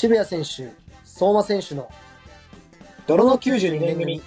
[0.00, 0.72] 渋谷選手、
[1.04, 1.90] 相馬選手の
[3.08, 4.22] 泥の92年組。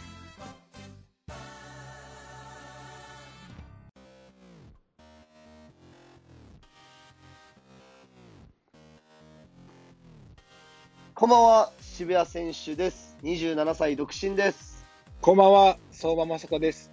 [11.14, 13.16] こんばんは、渋谷選手です。
[13.24, 14.81] 27歳独身です。
[15.22, 16.90] こんばんは、相馬雅子です。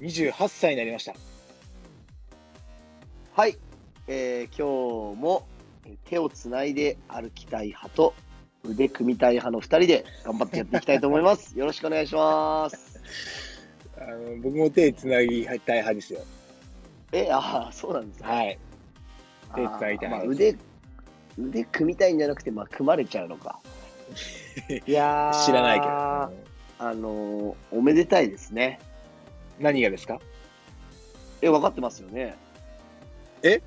[0.00, 1.14] 28歳になりました。
[3.32, 3.56] はい、
[4.08, 5.46] えー今日も
[5.86, 8.14] えー手をつないで歩きたい派と
[8.64, 11.54] 腕組みたい派の2人で頑張ってやっていきたいと思います。
[11.56, 13.00] よろしくお願いします。
[13.98, 16.22] あの僕も手つなぎたい派ですよ。
[17.12, 18.26] え、ああ、そうなんですね。
[18.26, 18.58] はい。
[19.54, 20.56] 手つなぎたいあーまあ、腕、
[21.38, 23.60] 腕組みたいんじゃなくて、まあ、組まれちゃうのか。
[24.68, 26.53] いやー知らないけど。
[26.78, 28.80] あのーおめでたいですね。
[29.58, 30.20] 何がですか？
[31.42, 32.36] え、分かってますよね。
[33.42, 33.62] え？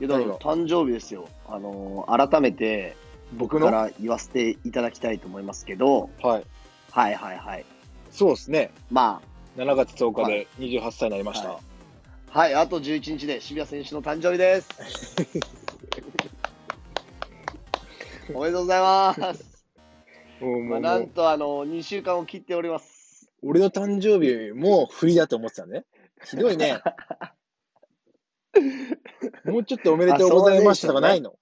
[0.00, 0.38] いや、だから何が？
[0.38, 1.28] 誕生日ですよ。
[1.48, 2.96] あのー改めて、
[3.32, 6.44] 僕から言わせていただきたいと思いますけど、はい。
[6.90, 7.64] はいはいはい。
[8.10, 8.72] そうですね。
[8.90, 9.20] ま
[9.56, 11.48] 7月10日はで28歳になりました。
[11.50, 11.58] はい
[12.32, 14.68] あ、はい、あと11日で渋谷選手の誕生日です。
[18.34, 19.49] おめでとうございます。
[20.40, 23.30] まあ、なんと、あの、2週間を切っております。
[23.42, 25.84] 俺の誕生日も振りだと思ってたね。
[26.24, 26.80] ひどいね。
[29.44, 31.38] もうちょっとおめでとうございましたとかないの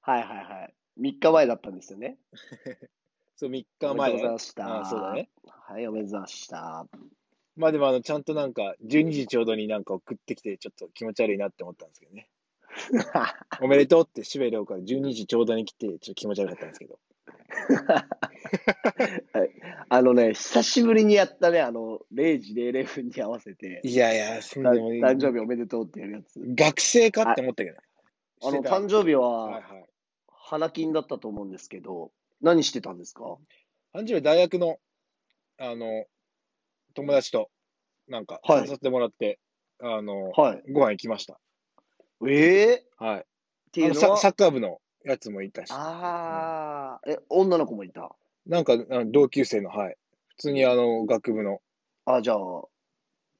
[0.00, 0.74] はいはいはい。
[1.00, 2.18] 3日前だったんですよね。
[3.36, 4.80] そう、3日おめでとう前ねございました。
[4.80, 5.30] あそうだね。
[5.44, 6.86] はい、おめでとうございました。
[7.56, 12.28] まあでもあの、ちゃんとなんか、12時ちょうどになんか送ってきて、ちょっと気持ち悪いなって思ったんですけどね。
[13.62, 16.98] おめでとうって渋谷涼から12時ちょうどに来て、ちょっと気持ち悪かったんですけど。
[19.88, 26.40] あのね、久しぶりにやったね、あの、0時00分に合わせて、いやいや、そんいい誕生日おめでとうってやるやつ。
[26.40, 27.82] 学生かって思ったけどね。
[28.42, 29.86] あの、誕生日は、はいはい。
[30.28, 33.24] 花金だったと思うんですけど、何してたんですか？
[33.94, 34.78] 誕生日大学の、
[35.58, 36.04] あの、
[36.94, 37.50] 友達と、
[38.08, 39.38] なんか、はい誘ってもらって、
[39.80, 40.62] あの、はい。
[40.72, 41.40] ご飯行きました。
[42.26, 43.24] ええっはい。
[43.72, 44.06] ていうのは？
[44.06, 48.14] あのササッカー部のやつもいたし、ああ、え、女の子もいた？
[48.46, 49.96] なんか、あの同級生の、はい。
[50.28, 51.60] 普通にあの、学部の、
[52.06, 52.38] あ、じゃあ、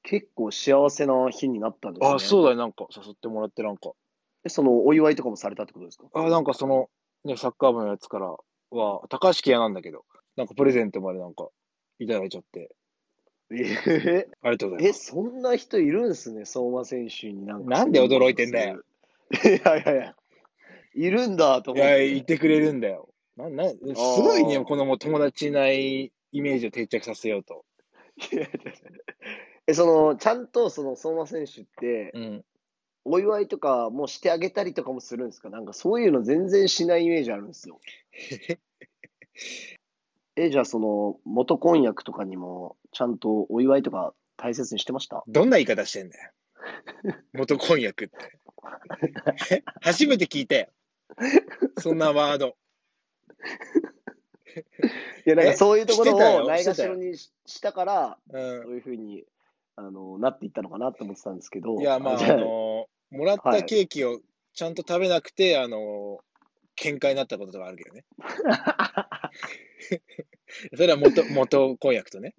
[0.02, 2.14] 結構幸せな日になったんですね。
[2.14, 3.92] あ、そうだよ、なんか誘ってもらって、なんか、
[4.44, 6.04] えその、お祝いとかもされたってことですか？
[6.12, 6.88] あ、なんかその、
[7.24, 8.26] ね、サッカー部のやつから
[8.70, 10.04] は、高橋家なんだけど、
[10.36, 11.48] なんかプレゼントまでなんか、
[11.98, 12.74] いただいちゃって、
[13.50, 15.04] ええありがとうございえ、ます。
[15.06, 17.70] そんな人いるんすね、相馬選手になんか。
[17.70, 18.82] なんで驚いてんだよ。
[19.32, 20.16] いやいやいや、
[20.94, 22.10] いるんだといや、思って。
[22.14, 23.08] 言ってくれるんだよ。
[23.36, 27.64] な、な、すごいね、このもう友達いないイメージを定着させようと。
[28.32, 28.72] いやいやいや
[29.66, 32.44] え、その、ちゃんとその相馬選手って、うん。
[33.06, 35.50] お祝いとかもしてあげたりとかもするんですか？
[35.50, 37.78] なんかそういうの全然しないイメージあるんですよ。
[40.36, 45.22] え、じゃあその、元婚約とかにも、ちゃんとお祝いとか大切にしてました？
[45.28, 46.30] どんな言い方してんだよ。
[47.34, 48.38] 元婚約って。
[49.82, 50.68] 初めて聞いたよ。
[51.80, 52.56] そんなワード。
[55.26, 58.42] いや、なんかえそういうところをないがしろにししたから、うそう
[58.74, 59.24] いうふうに、
[59.76, 61.74] あの、なっていったのかなと思ってたんですけど。
[61.74, 61.80] ん。
[61.80, 64.20] いや、まあ、あのもらったケーキを
[64.52, 66.20] ちゃんと食べなくて、あの
[66.76, 68.04] 喧嘩になったこととかあるけどね。
[70.76, 72.34] それは元、元婚約とね。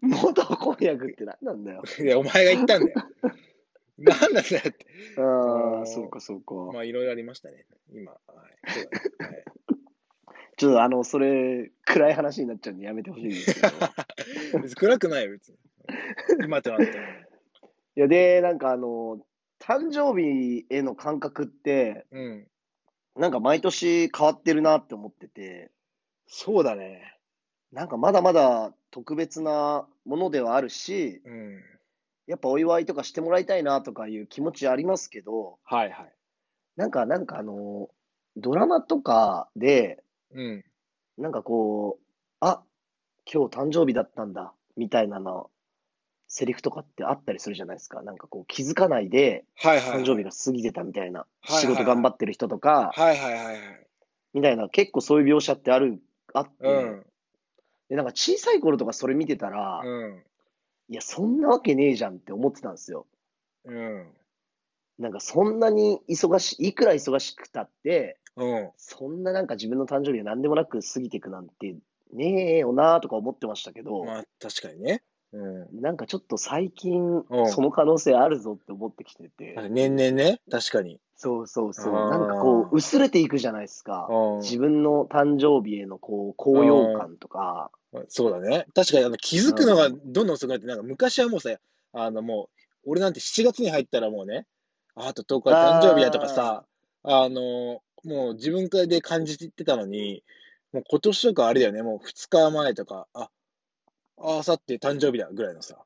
[0.00, 1.82] 元婚約って何なんだよ。
[2.00, 3.02] いや、お前が言ったんだよ。
[3.98, 4.86] なんだよって。
[5.18, 6.54] ああそうかそうか。
[6.72, 7.66] まあ、いろいろありましたね。
[7.92, 8.12] 今。
[8.12, 8.72] はい。
[8.72, 9.44] そうだねはい
[10.56, 13.68] ちょっとあの、それ、暗い話になっちゃうんでやめてほしいんですけど。
[14.62, 15.58] 別に暗くないよ、別に。
[16.44, 17.04] 今となっては。
[17.96, 19.26] いや、で、なんかあの、
[19.58, 22.48] 誕生日への感覚って、うん。
[23.16, 25.70] なんか毎年変わってるなって思ってて、
[26.26, 27.16] そうだね。
[27.72, 31.62] なんかまだまだ特別なものではあるし、うん。
[32.26, 36.12] やっぱお祝いとかしてもらいたいなとかいう気持ちありますけど、はいはい。
[36.76, 37.88] なんか、なんかあの、
[38.36, 40.64] ドラマとかで、うん。
[41.18, 42.04] なんかこう、
[42.40, 42.62] あ、
[43.30, 45.50] 今日誕生日だったんだ、みたいなの、
[46.26, 48.02] セリフとかってあったりするじゃないですか。
[48.02, 50.02] なんかこう気づかないではいはい。
[50.02, 51.20] 誕生日が過ぎてたみたいな。
[51.20, 53.86] はいはい仕事頑張ってる人とか、はいはいはいはい。
[54.32, 56.00] みたいな、結構そういう描写ってある、
[56.32, 57.06] あって、うん。
[57.88, 60.24] で、なんか小さい頃とかそれ見てたら、うん。
[60.88, 63.06] いや、そんなわけねえじゃんって思ってたんですよ。
[63.64, 64.06] うん。
[64.98, 68.70] なんかそんなに忙しい、いくら忙しくたって、うん。
[68.76, 71.76] そんななんか自分の誕生日が何でもなく過ぎていくなんて、
[72.12, 75.02] ねえよなとか思ってましたけど、まあ、確かにね。
[75.34, 75.80] うん。
[75.80, 81.00] なんかちょっと最近うん、その可能性あるぞって思ってきてて、年々ね、確かに。
[81.16, 82.10] そうそうそう、あー。
[82.10, 84.06] なんかこう、薄れていくじゃないですか。
[84.08, 84.38] うん。
[84.38, 87.70] 自分の誕生日へのこう、高揚感とか、
[88.08, 88.66] そうだね。
[88.74, 91.50] 確かにあの気づくのがどんどん遅くなって、なんか昔はもうさ、
[91.92, 92.48] あのも
[92.84, 94.46] う、俺なんて7月に入ったらもうね、
[94.94, 96.64] ああと10日誕生日やとかさ、
[97.02, 100.22] あの、もう自分からで感じてたのに、
[100.72, 103.30] もう今年とかあれだよね、もう2日前とか、あ、
[104.18, 105.78] あさって誕生日だぐらいのさ、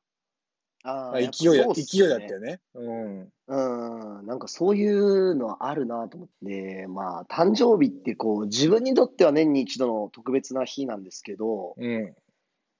[0.83, 2.61] あ勢いだ、勢いだったよね。
[2.73, 3.29] うん。
[3.47, 12.15] うん、なんかそういうのはあるなと思って、まあ、誕生日ってこう、自分にとっては年に一度の特別な日なんですけど、うん。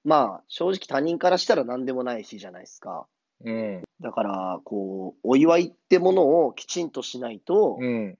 [0.04, 3.06] まあ、正直他人からしたら何でもない日じゃないですか。
[3.44, 3.82] うん。
[4.00, 8.18] だから、こう、お祝いってものをきちんとしないと、うん。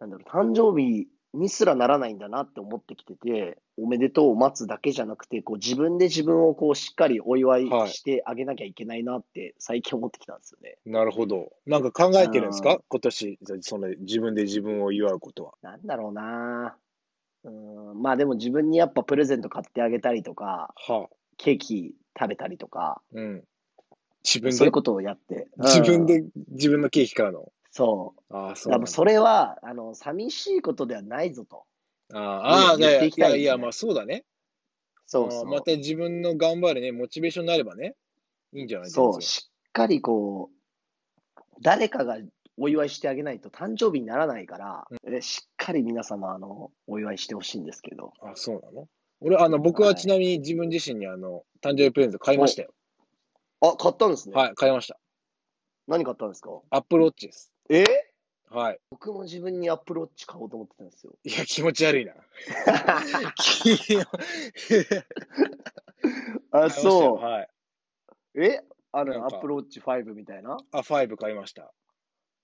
[0.00, 10.78] なんだろう、誕生日にすらならないんだなって思ってきてて、おめでとうを待つだけじゃなくて、こう自分で自分をこうしっかりお祝いはいしてあげなきゃいけないなって最近思ってきたんですよね。
[10.86, 11.52] なるほど。
[11.66, 12.80] なんか考えてるんですか？
[12.88, 15.52] 今年、その自分で自分を祝うことは。
[15.62, 16.76] なんだろうな
[17.44, 21.14] うん、まあでも自分にやっぱプレゼント買ってあげたりとか、はあ。
[21.36, 23.44] ケーキ食べたりとか、うん。
[24.24, 24.56] 自分で？
[24.56, 25.46] そういう、ことをやって。
[25.56, 27.52] うん自分で自分のケーキ買うの？
[27.70, 28.34] そう。
[28.34, 31.64] ああ、そうそれは、あの、寂しいことではないぞと。
[32.12, 34.24] ああ、いいきたいやいや、まあそうだね。
[35.06, 35.46] そうそう。
[35.46, 37.96] また自分の頑張るね、モチベーションになればね、
[38.52, 42.18] いいんじゃないそう、全然しっかりこう、誰かが
[42.56, 48.12] お祝いしてあげないと誕生日にならないから、えしっかり皆様、あの、お祝いしてほしいんですけど。
[48.22, 48.88] あ、そうなの？
[49.20, 52.72] 俺、あの、僕ははいちなみに自分自身にあの、誕生日プレゼント買いましたよ。
[53.60, 54.36] あ、買ったんですね。
[54.36, 54.98] はい、買いました。
[55.88, 56.50] 何買ったんですか？
[56.70, 57.52] アップルウォッチです。
[57.68, 57.84] え？
[58.50, 58.78] はい。
[58.90, 61.12] 僕も自分にアップルウォッチ買おうと思ってたんですよ。
[61.24, 62.12] いや、気持ち悪いな。
[66.50, 67.48] あ、そはい。
[68.34, 68.44] う。
[68.44, 68.62] え？
[68.92, 70.56] あの、アップルウォッチ5みたいな？
[70.72, 71.72] あ、5買いました。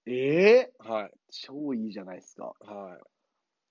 [0.06, 0.70] え？
[0.78, 1.10] ー、はい。
[1.30, 2.52] 超いいじゃないですか。
[2.60, 2.98] は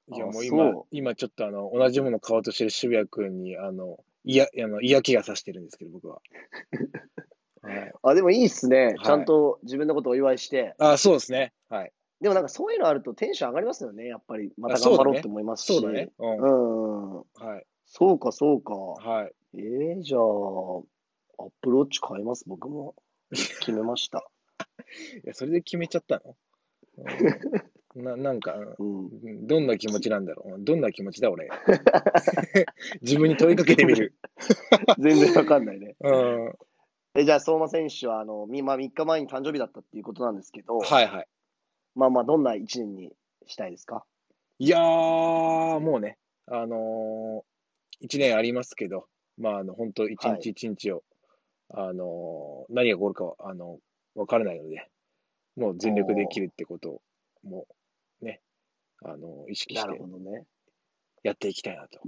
[0.09, 0.15] い。
[0.15, 6.21] いや、あもう今今ちょっとあの、同じもの買おうとしてる渋谷くんに、あの、いや、あの、嫌気がさしてるんですけど、僕は。
[7.63, 7.93] はい。
[8.03, 8.85] あ、でもいいっすね。
[8.85, 10.75] はいちゃんと自分のことをお祝いして。
[10.79, 11.53] あ、そうですね。
[11.69, 11.91] はい。
[12.21, 14.07] でもなんかそういうのあるとテンション上がりますよね。
[14.07, 14.51] やっぱり。
[14.57, 15.79] また頑張ろうって思いますし。
[15.79, 16.09] そうだね。
[16.19, 16.37] うん。
[16.37, 17.17] うん。
[17.17, 17.23] は
[17.59, 17.65] い。
[17.85, 18.73] そうか、そうか。
[18.73, 19.33] はい。
[19.55, 22.95] えー、じゃあ、アップルウォッチ買います、僕も。
[23.31, 24.29] 決めました。
[25.23, 26.35] いや、それで決めちゃったの？
[27.95, 29.05] うんな、なんか、うん。
[29.05, 30.63] うんどんな気持ちなんだろう？
[30.63, 31.49] どんな気持ちだ、俺？
[33.01, 34.15] 自分に問いかけてみる。
[34.97, 35.95] 全然わかんないね。
[35.99, 36.53] うん。
[37.15, 41.27] え、じゃあ、相馬選手は、あの、みまあ、3日前に誕生日だったっていうことなんですけど、はいはい。
[41.95, 43.11] まあまあ、どんな一年に
[43.45, 44.03] したいですか？
[44.59, 46.17] いやー、もうね、
[46.47, 49.07] あのー、一年ありますけど、
[49.37, 51.03] まあ、あの、本当一はい日一日を、
[51.69, 53.79] あのー、何が起こるかは、あの、
[54.15, 54.87] わからないので、
[55.55, 57.01] もう全力で生きるってことを、
[57.43, 57.67] も
[58.21, 58.41] う、ね、
[59.03, 59.87] あの、意識して。
[61.23, 62.01] やっていきたいなと。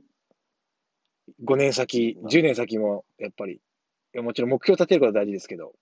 [1.43, 3.59] 5年先、10年先も、やっぱり、い
[4.17, 5.73] やもちろん目標立てることは大事ですけど、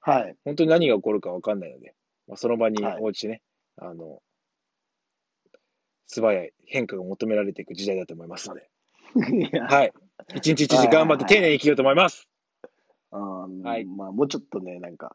[0.00, 0.36] はい。
[0.44, 1.94] 本当に何が起こるかわかんないので、
[2.26, 3.42] まあ、その場にはい応じてね、
[3.76, 4.20] あの、
[6.06, 8.68] 素早い変化が求められていく時代だと思いますので、
[9.50, 9.92] いやはい。
[10.34, 12.28] 一日一日頑張って丁寧に生きようと思います。
[13.10, 15.14] あーはいまあ、もうちょっとね、なんか、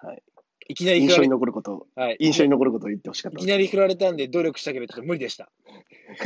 [0.00, 0.22] はい。
[0.70, 5.50] いきなり印象に残ること、はい、印象に残ることを言ってほしかったいきなり振られたんで努力したけど、ちょっと無理でした。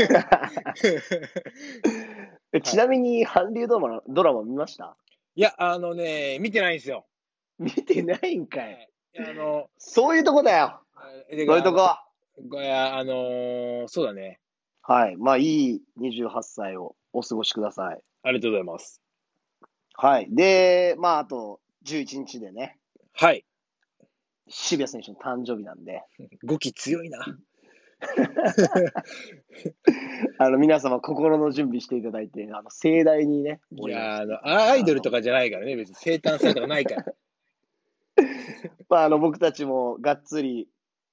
[2.52, 4.96] えちなみに、韓流ドラマ、ドラマ見ました？
[5.34, 7.06] いや、あのね、見てないんですよ。
[7.58, 8.60] 見てないんか。
[8.60, 9.18] はいい。
[9.18, 10.80] あの、そういうとこだよ。
[11.30, 11.96] えそういうとこ。
[12.48, 14.40] ごいや、あのーそうだね。
[14.82, 15.16] はい。
[15.16, 18.02] まあ、いい28歳をお過ごしください。
[18.22, 19.00] ありがとうございます。
[19.94, 20.28] はい。
[20.30, 22.78] で、まあ、あと11日でね、
[23.14, 23.44] はい。
[24.48, 26.02] 渋谷選手の誕生日なんで、
[26.44, 27.24] 語気強いな。
[30.44, 37.04] あの、皆様心の準備していただいて、あの、盛大にね、いや、あの、アイドルとかじゃないからね、別に生誕祭とかないから。
[38.88, 40.68] まあ、あの、僕たちもがっつり、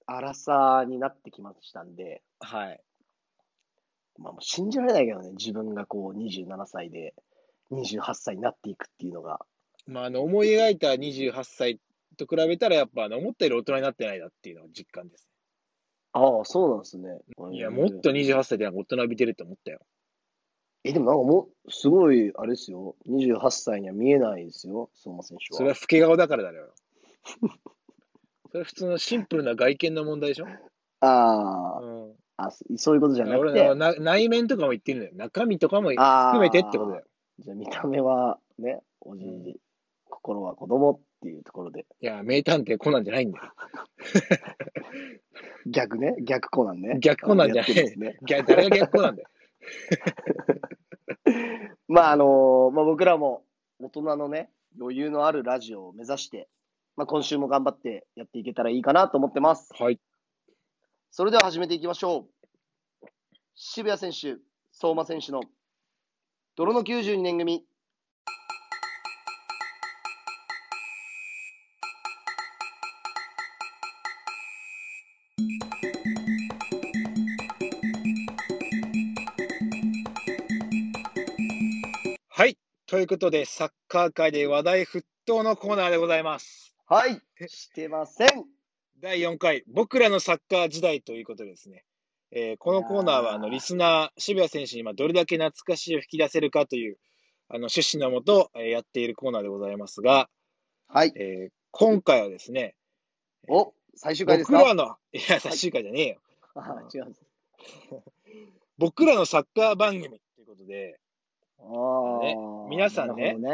[0.05, 2.81] 荒さになってきましたんで、はい。
[4.17, 7.13] まあ、もう信じられないけどね、自分がこう、27歳で、
[7.71, 9.39] 28歳になっていくっていうのが。
[9.85, 11.79] まあ、あの、思い描いた28歳
[12.17, 15.28] と比べたら、やっぱ、あの、思ったより大人になってないなっていうのが実感です。
[16.11, 17.19] ああ、そうなんですね。
[17.51, 19.79] いや、もっと28歳でなんか大人びてるって思ったよ。
[20.83, 22.95] え、でもなんかもう、すごい、あれですよ。
[23.07, 25.57] 28歳には見えないですよ、相馬選手は。
[25.57, 26.73] それは老け顔だからだよ。
[28.49, 30.47] それは普通のシンプルな外見の問題でしょ？
[31.01, 32.15] ああ、うん。
[32.37, 35.15] あ、そそういうことじゃなく俺て、な内面とかも言ってるんだよ。
[35.15, 37.03] 中身とかも含めてってことだよ。
[37.39, 39.59] じゃあ見た目はね、おじいじ、
[40.09, 43.51] 心は子供っていうところで、いや、名探偵コナンじゃないんだよ。
[45.67, 46.97] 逆ね、逆コナンね。
[46.99, 48.17] 逆コナンじゃないですね。
[48.25, 49.29] 逆誰が逆コナンだよ。
[51.89, 53.43] まああのまあ、僕らも
[53.79, 54.49] 大人のね、
[54.79, 56.47] 余裕のあるラジオを目指して、
[56.95, 59.73] まあ、今週も頑張ってやっていけたらいいかなと思ってます。
[59.73, 59.99] はい。
[61.11, 62.27] それでは始めていきましょ
[63.03, 63.07] う。
[63.55, 64.39] 渋谷選手、
[64.71, 65.41] 相馬選手の
[66.55, 67.65] 泥の92年組。
[82.89, 86.73] ということで、サッカー界で話題沸騰のコーナーでございます。
[86.87, 88.29] はい、してません。
[88.99, 91.83] 第4回、僕らのサッカー時代ということでですね。
[92.31, 96.97] えーこのコーナーは、あの、リスナー、渋谷選手に今どれだけ懐かしいを引き出せるかという、
[97.47, 100.27] あの、趣旨のもと、えーやっているコーナーでございますが、
[100.87, 101.13] はい。
[101.15, 102.75] えー今回はですね、
[103.47, 104.57] お、最終回ですか？
[104.57, 106.19] 僕らの、いや、最終回じゃねえよ。
[106.55, 107.15] あ違う。
[108.79, 110.99] 僕らのサッカー番組ということで、
[111.61, 112.35] ああ、ね。
[112.69, 113.35] 皆さんね。
[113.35, 113.49] ね。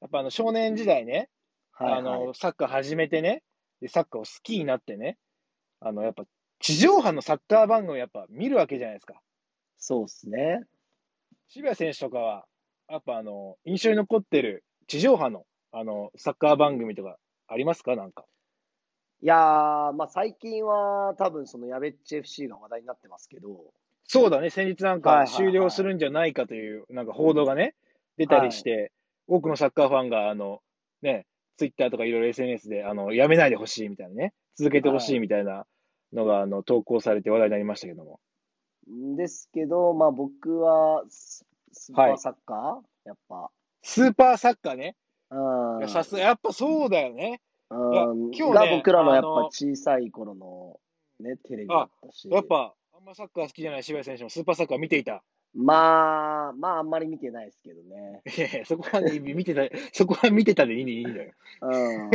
[0.00, 1.30] やっぱあの少年時代ね、
[1.72, 3.42] はい、はい、あの、サッカー始めてね、
[3.80, 5.18] で、サッカーを好きになってね、
[5.80, 6.24] あの、やっぱ
[6.60, 9.20] 地上波のサッカー番組をやっぱ見るわけじゃないですか。
[9.78, 10.64] そうですね。
[11.48, 12.46] 渋谷選手とかは、
[12.88, 17.16] やっぱあの、印象に残ってる地上波の、あの、サッカー番組とか
[17.48, 17.96] ありますか？
[17.96, 18.24] なんか。
[19.20, 23.72] いやー、まあ最近は多分そのやべっち FC が話題になってますけど、
[24.04, 27.74] そうだね、先日なんかはいはいはい終了するんじゃないかという、なんか報道がね、
[28.16, 28.92] 出たりして、
[29.26, 30.60] 多くのサッカーファンが、あの、
[31.02, 35.66] ね、ツイッターとかいろいろ SNS で、あの、やめないでほしいみたいなね、続けてほしいみたいな
[36.12, 38.20] のが、あの、投稿されて話題になりましたけども。
[38.90, 43.50] んですけど、まあ僕はススーパーサッカー、やっぱ。
[43.82, 44.96] スーパーサッカーね。
[45.30, 45.78] うん。
[45.78, 47.40] いやさすが、やっぱそうだよね。
[47.70, 47.74] う
[48.14, 50.78] ん今日ねが僕らのやっぱ小さい頃の
[51.20, 52.28] ね、テレビだったし。
[52.28, 55.22] やっぱ、あんまサッカー好きじゃない渋谷選手もスーパーサッカー見ていた。
[55.54, 58.22] まあ、まああんまり見てないですけどね。
[58.36, 61.32] いやいやそこはね、見てた、 そこは見てたでいいんだいいんだよ。
[61.62, 62.10] うん。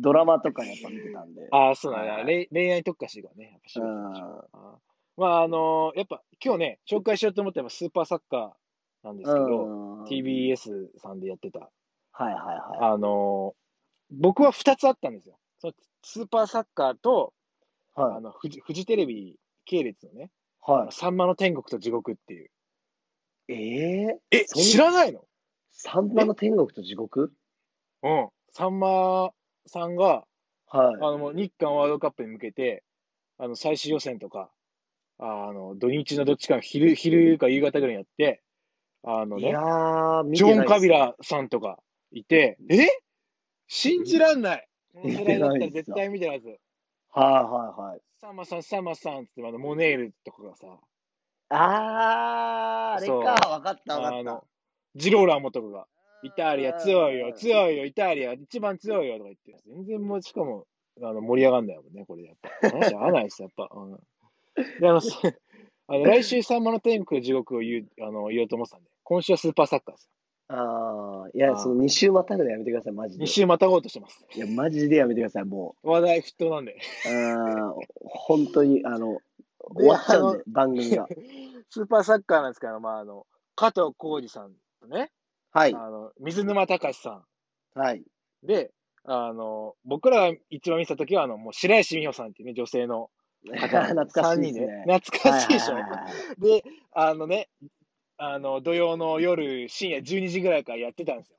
[0.00, 1.48] ドラマとかやっぱ見てたんで。
[1.52, 2.10] ああ、そうだね。
[2.10, 4.48] はい恋恋愛特化してるからね、やっぱ渋谷選手うんは。
[4.52, 9.68] あーまあ、あのーやっぱ今日ね、紹介しようと思ったのはスーパーサッカーなんですけど、う
[10.02, 10.04] ん。
[10.04, 11.70] TBS さんでやってた。
[12.12, 13.64] はいはいはあのー
[14.10, 15.38] 僕は2つあったんですよ。
[15.58, 17.32] そのスーパーサッカーと、
[17.96, 18.00] い。
[18.00, 18.20] はいあ。
[18.20, 20.30] のフジフジテレビ系列のね、
[20.60, 22.50] はさんまの天国と地獄っていう。
[23.48, 23.52] い。
[23.54, 25.24] えええ、そん知らないの？
[25.70, 27.32] サンマの天国と地獄？
[28.02, 28.28] うん。
[28.52, 29.30] さんま
[29.66, 30.24] さんが、
[30.68, 30.94] はい。
[30.96, 32.84] あの、もう日韓ワールドカップに向けて、
[33.38, 34.50] あの、最終予選とか、
[35.18, 38.42] あの、土日のどっちかの昼、昼か夕方ぐらいにやって、
[39.02, 41.78] あのねいや、ー、見ジョン・カビラさんとか
[42.10, 42.88] いて、え？
[43.66, 46.58] 信じらんないこの世代だったら絶対見てるはず。
[47.14, 48.00] はいはいはい。
[48.20, 50.66] サンマさん、サンマさんっつって、あの、モネールとかがさ、
[51.50, 53.06] あー、あれか。
[53.06, 54.44] そうわかったわかったあの。、
[54.96, 55.86] ジローラモとかが、
[56.22, 60.66] イタリア強いよ、強いよ、イタリア一番強いよとか言って、全然もう、しかも、
[61.02, 62.70] あの、盛り上がんないもんね、これやっぱ。
[62.70, 63.68] 話合わないです、やっぱ。
[63.70, 63.98] うん。
[64.80, 65.10] で、あの、す
[65.86, 70.10] あの来週、さんまの天国と地獄を言う、あの、言おうと思ってたんで、今週はスーパーサッカーです
[70.48, 73.18] あー、いや、あーその2週またぐのやめてください、マジよ。
[73.20, 73.28] で2。
[73.28, 74.24] 週またごうとしてます。
[74.34, 76.72] いや、マジでやめてください、も話題沸騰なんで。
[76.72, 77.08] う。
[77.08, 77.74] あー、
[78.04, 79.18] 本当に、あの、
[79.60, 81.08] 終わっちゃうんで、番組が。
[81.70, 85.10] スーパーサッカーなんですけど、まあ、あの、加藤浩次さんとね、
[85.50, 85.74] はい。
[85.74, 87.24] あの、水沼隆さ
[87.74, 88.00] はい。
[88.00, 88.04] ん
[88.42, 88.72] で、
[89.04, 93.10] あの、僕らが一番見てた時は、あの、もう白石美帆さんっていうね、女性の
[93.60, 94.84] 方 懐かしいですね。
[94.86, 95.74] 懐かしいでしょ。
[95.74, 97.48] はいはいはいはいで、あのね、
[98.32, 101.38] あの、土曜の夜、深夜12時ぐらいからやってたんですよ。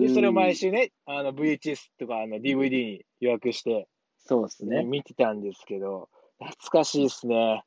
[0.00, 4.84] で、それを毎週ね、あの、VHS とか、あの、DVD に予約して、そうですね。
[4.84, 6.08] 見てたんですけど、
[6.38, 7.62] 懐かしいですね。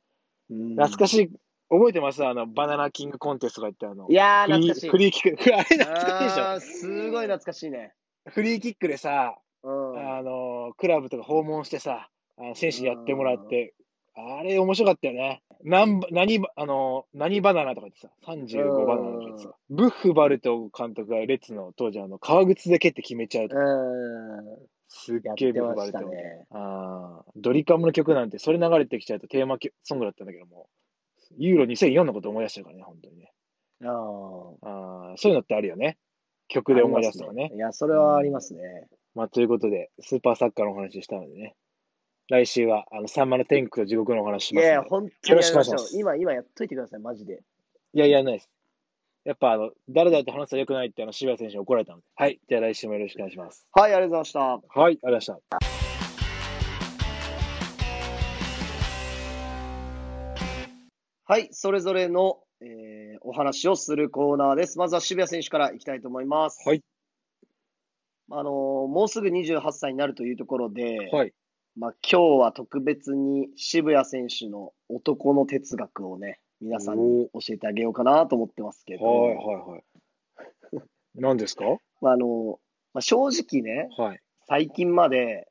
[0.50, 1.30] 懐懐かしい。
[1.70, 2.26] 覚えてます？
[2.26, 4.88] あの、バナナキングコンテストが言ったあの、いやー、フリ懐かしい。
[4.88, 6.60] ーフリーキック、 あれ懐かしいでしょ？
[6.60, 7.94] すごい懐かしいね。
[8.28, 10.18] フリーキックでさ、うん。
[10.18, 13.74] あの、クラブとか訪問してさ、あの選手にやってもらって、
[14.16, 15.42] あれ面白かったよね。
[15.64, 24.58] 何ば、あの、何バナナとか言ってさ、35バナナとか言ってさ、ブッフバルト監督がレッツの当時、あの、革靴で蹴って決めちゃうとか、うん。
[24.88, 26.46] すっげえブッフバルトたね。
[26.52, 30.70] ああ、ドリカムの曲なんて、それ流れてきちゃうとテーマ曲ソングだったんだけども、
[31.38, 33.32] ユーロ2004のこと思い出しちゃうからね、本当にね。
[33.84, 35.14] ああ。
[35.18, 35.98] そういうのってあるよね。
[36.48, 37.52] 曲で思い出すとかね。
[37.54, 38.62] いや、それはありますね。
[39.16, 41.56] まあ、ということで、スーパーサッカーのお話したのでね。
[42.28, 44.90] 来週は、あの、さんまの天空と地獄のお話しいやいや、ますんで。
[44.90, 47.44] 本当によろしくお願いしょう今、今やっといてください、マジで。
[47.94, 48.50] いやいや、ないです。
[49.26, 52.04] やっぱ、あの、誰々と話すと良くないって、あの、渋谷選手に怒られたので。
[52.16, 52.40] はい。
[52.48, 53.68] じゃあ来週もよろしくお願いします。
[53.74, 54.40] はい、ありがとうございました。
[54.40, 54.60] はい。
[54.80, 55.58] ありがとうございました。
[61.28, 64.78] はい、それぞれの、えーお話をするコーナーです。
[64.78, 66.62] まずは渋谷選手からいきたいと思います。
[66.68, 66.84] はい。
[68.30, 71.34] あのーもうすぐ28歳になるというところで、はい。
[71.78, 79.84] まあ、今日は特別に渋谷選手の男の哲学をね、皆さんに教えてあげようかなと思ってますけど、はい、はい、はい。
[81.16, 81.66] 何ですか？
[82.02, 82.60] まああの
[82.94, 84.22] まあ、正直ね、はい。
[84.48, 85.48] 最近まで、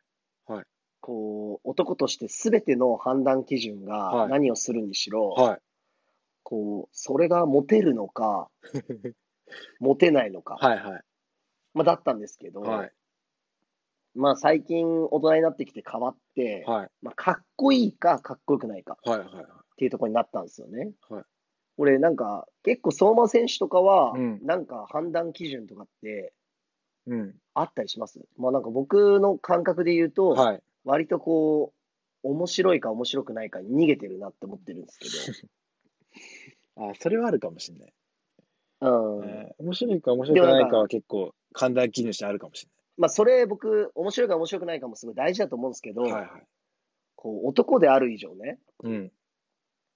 [0.46, 0.64] はい
[1.00, 5.60] こう男として全ての判断基準はいが何をするにしろ、はい。
[6.42, 8.48] こうそれがモテるのか、
[9.78, 11.02] モテないのか、はい、はい。
[11.74, 12.92] まあ、だったんですけど、はい。
[14.14, 16.88] まあ、最近大人になってきて変わって、はい。
[17.02, 18.96] まあ、かっこいいかかっこよくないか。
[19.04, 20.92] っていうところになったんですよね。
[21.08, 21.24] はい
[21.76, 26.32] 俺なんか結構相馬選手とかは、うんなんか判断基準とかって
[27.06, 27.34] うん。
[27.52, 28.20] あったりします？
[28.36, 30.62] まあなんか僕の感覚で言うと、はい。
[30.84, 31.72] 割とこ
[32.22, 35.08] う、面白いか面白くないかに逃げてるなって思ってるんですけ
[36.76, 37.94] あ、それはあるかもしれない。
[38.80, 39.28] ど、うん。
[39.28, 46.02] えー面白いか面白くないかは結構、判断基準としてあるかもしまあそれ僕、面白いか面白くないかもすごい大事だと思うんですけど。
[46.02, 46.28] はい、はい。
[47.16, 49.12] こう男である以上ね、うん。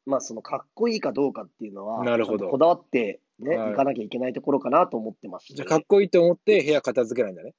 [0.07, 5.55] まあそのかっこいいかどうかっていうのは、なるほどこだわってね、はいい、かなきゃいけないところかなと思ってまして。
[5.55, 7.55] じゃあ、かっこいいと思って部屋片付けないんだね。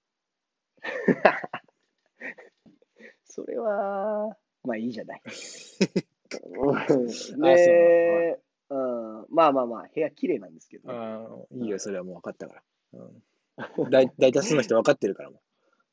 [3.25, 5.21] それは、まあいいじゃない。
[7.55, 12.63] で、うん、まあまあまあ、部屋綺麗なんですけど、ああ、いいよ、それはもう分かったから。
[12.93, 13.23] うん、
[13.91, 15.41] 大大多数の人分かってるからも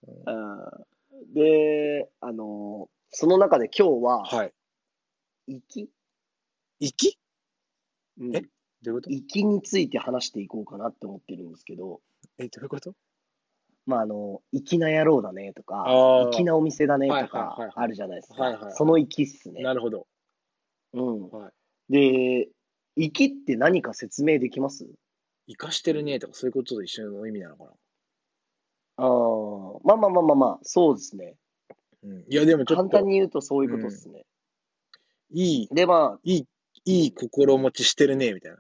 [0.06, 0.10] う。
[0.10, 4.02] んで、あの、その中で今日う。
[4.04, 4.52] は、はい。
[5.46, 5.90] 息、
[6.80, 7.18] 行き？
[8.18, 8.36] うん。
[8.36, 8.42] え？
[8.82, 9.10] どういうこと？
[9.10, 12.00] 息について話していこうかなって思ってるんですけど、
[12.38, 12.94] え、どういうこと？
[13.86, 17.70] まああの、粋な野郎だねとかあー、粋なお店だねとはいはいはいはい。
[17.70, 18.42] かあるじゃないですか。
[18.42, 18.72] はいはいはい。
[18.74, 19.62] その粋っすね。
[19.62, 20.06] なるほど。
[20.92, 21.30] うん。
[21.30, 21.52] はい。
[21.92, 22.48] で、
[22.96, 24.86] 粋って何か説明できます？
[25.48, 27.70] 生かしてるねとか、そういうことと一緒の意味なのかな。
[28.98, 31.36] ああ、まあまあまあまあまあ、そうですね。
[32.02, 34.24] うん、いや、でもちょ簡っと、単に言うとそういうことですね。
[35.32, 36.46] いい、で、まいい、
[36.84, 38.58] いい心持ちしてるねみたいな。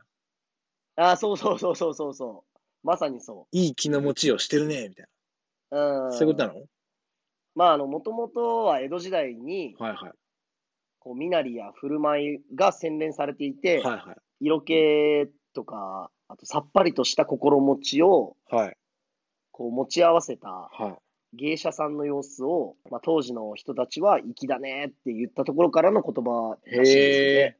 [0.96, 2.58] あ、ああ、そうそうそうそうそうそう。
[2.82, 5.06] まさにそいい気の持ちをしてるねみたい
[5.70, 5.76] う。
[5.76, 6.08] うん。
[6.08, 6.12] な。
[6.12, 6.62] そういうことなの？
[7.54, 10.12] まあ、あの、もともとは江戸時代に、はいはい。
[10.98, 14.16] こう、身なりや振る舞いが洗練されていて、はいはい。
[14.40, 18.76] 色気とか、あとさっぱりとした心持ちを、はい。
[19.52, 20.98] こう、持ち合わせたは
[21.32, 27.56] 芸者さんの様子を、まあ、当時の人たちは粋だねって言ったところからの言葉らしいんで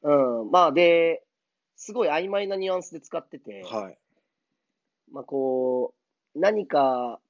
[0.00, 0.40] すよね。
[0.42, 0.50] うん。
[0.50, 1.22] まあ、で、
[1.76, 3.62] すごい曖昧なニュアンスで使ってて、い。
[3.62, 3.98] はい。
[5.12, 5.94] まあ、こ
[6.34, 7.20] う、何か、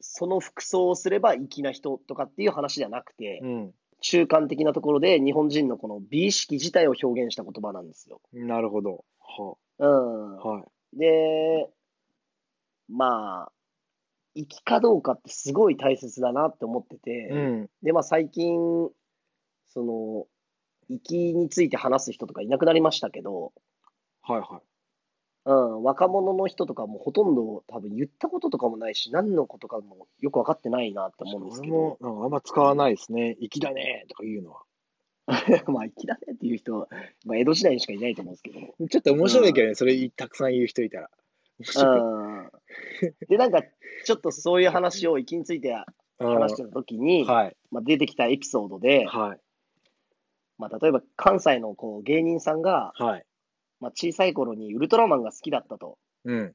[0.00, 3.74] その服装をすれば粋な人とかっていう話じゃなくて、うん。
[4.00, 8.20] 中間的なところで日本人のこの美意識自体を表現した言葉なんですよ。
[8.32, 9.04] なるほど。
[9.20, 10.36] はうん。
[10.36, 10.64] は
[10.94, 10.98] い。
[10.98, 11.70] で、
[12.88, 13.52] まあ、
[14.34, 17.70] 粋かどうかってすごい大切だなって思ってて、うん。
[17.82, 18.90] で、まあ最近、
[19.66, 20.26] その、
[20.88, 23.52] 粋について話す人とかいなくなりましたけど、
[24.22, 24.68] はいはい。
[25.44, 33.36] うん、若者の人とかもほとんど多分言ったこととかもないし、何のことかもよく分かってないなって思うんですけ俺もど、なんかあんま使わないですね。
[33.40, 34.62] 粋だねとか言うのは。
[35.68, 36.88] まあ、粋だねっていう人、
[37.26, 41.10] まあ、江戸時代にしかいないと思うんですけど、ちょっと面白いけどね、それたくさん言う人いたら。
[43.28, 43.62] で、なんか、
[44.04, 45.74] ちょっとそういう話を粋について
[46.18, 47.56] 話してた時に、はい。
[47.70, 49.40] まあ、出てきたエピソードで、はい。
[50.56, 53.24] まあ、例えば関西のこう芸人さんが、はい。
[53.80, 55.98] まあ、小さい頃にウルトラマンが好きだったと。
[56.24, 56.54] うん。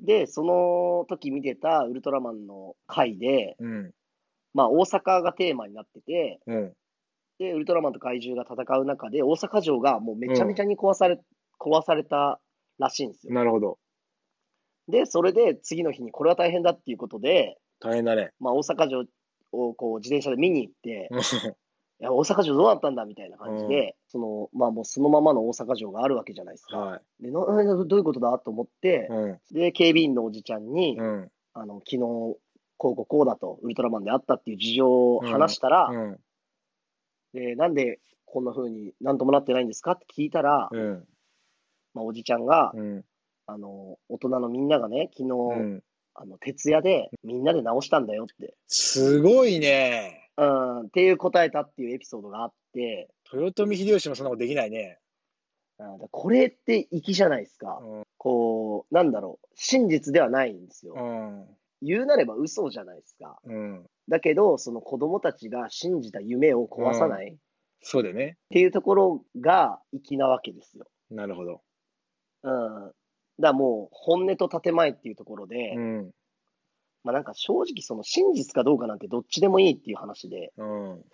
[0.00, 3.94] で、その時見てたウルトラマンの回で、うん。
[4.52, 6.72] まあ、大阪がテーマになってて、うん。
[7.38, 11.20] で、ウルトラマンと怪獣が戦う中で、大阪城がもうめちゃめちゃに壊され、
[11.58, 12.40] 壊された
[12.78, 13.34] らしいんですよ。
[13.34, 13.78] なるほど。
[14.88, 18.32] で、それで次の日にこれは大変だっていうことで、大変だね。
[18.38, 19.04] まあ、大阪城
[19.52, 21.08] をこう自転車で見に行って、
[22.00, 26.78] いや、大阪城どうなったんだみたいな感じで、その、まあもうそのままの大阪城があるわけじゃないですか。
[26.78, 29.38] はで、な、などういうことだと思ってい。、うん。
[29.52, 31.30] で、警備員のおじちゃんに、うん。
[31.52, 32.38] あの、昨日、こ
[32.90, 36.20] うこうこうだと、ウルトラマンであったっていう事情を話したら、うん。
[37.34, 39.92] で、なんでこんな風になんともなってないんですか？
[39.92, 41.04] って聞いたら、うん。
[41.92, 43.04] まあ、おじちゃんが、うん。
[43.46, 45.82] あの、大人のみんながね、昨日、うん。
[46.14, 48.54] あの、徹夜でみんなで直したんだよって。
[48.68, 50.30] すごいね。
[50.36, 54.98] うん、っていう答えたっていうエピソードがあって、豊臣秀吉もそんなことできないね。
[55.78, 57.80] うんこれって粋じゃないですか。
[57.82, 58.02] うん。
[58.16, 60.94] こう、なんだろう、真実ではないんですよ。
[60.96, 61.46] うん。
[61.82, 63.38] 言うなれば嘘じゃないですか。
[63.44, 63.86] うん。
[64.08, 67.36] だけど、その子供たちが信じた夢を壊さないっ
[67.84, 68.38] そうだよね。
[68.50, 70.86] ていうところが粋なわけですよ。
[71.10, 71.60] なるほど。
[72.42, 72.50] うん。
[72.50, 72.92] だか
[73.38, 76.10] らもう、本音と建前っていうところで、うん。
[77.04, 81.04] まあなんか正直その真実かどうかなんてどっちでもいいっていう話で、うん。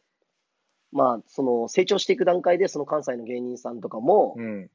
[0.92, 4.70] まあその成長していく段階でその関西の芸人さんとかも、うん。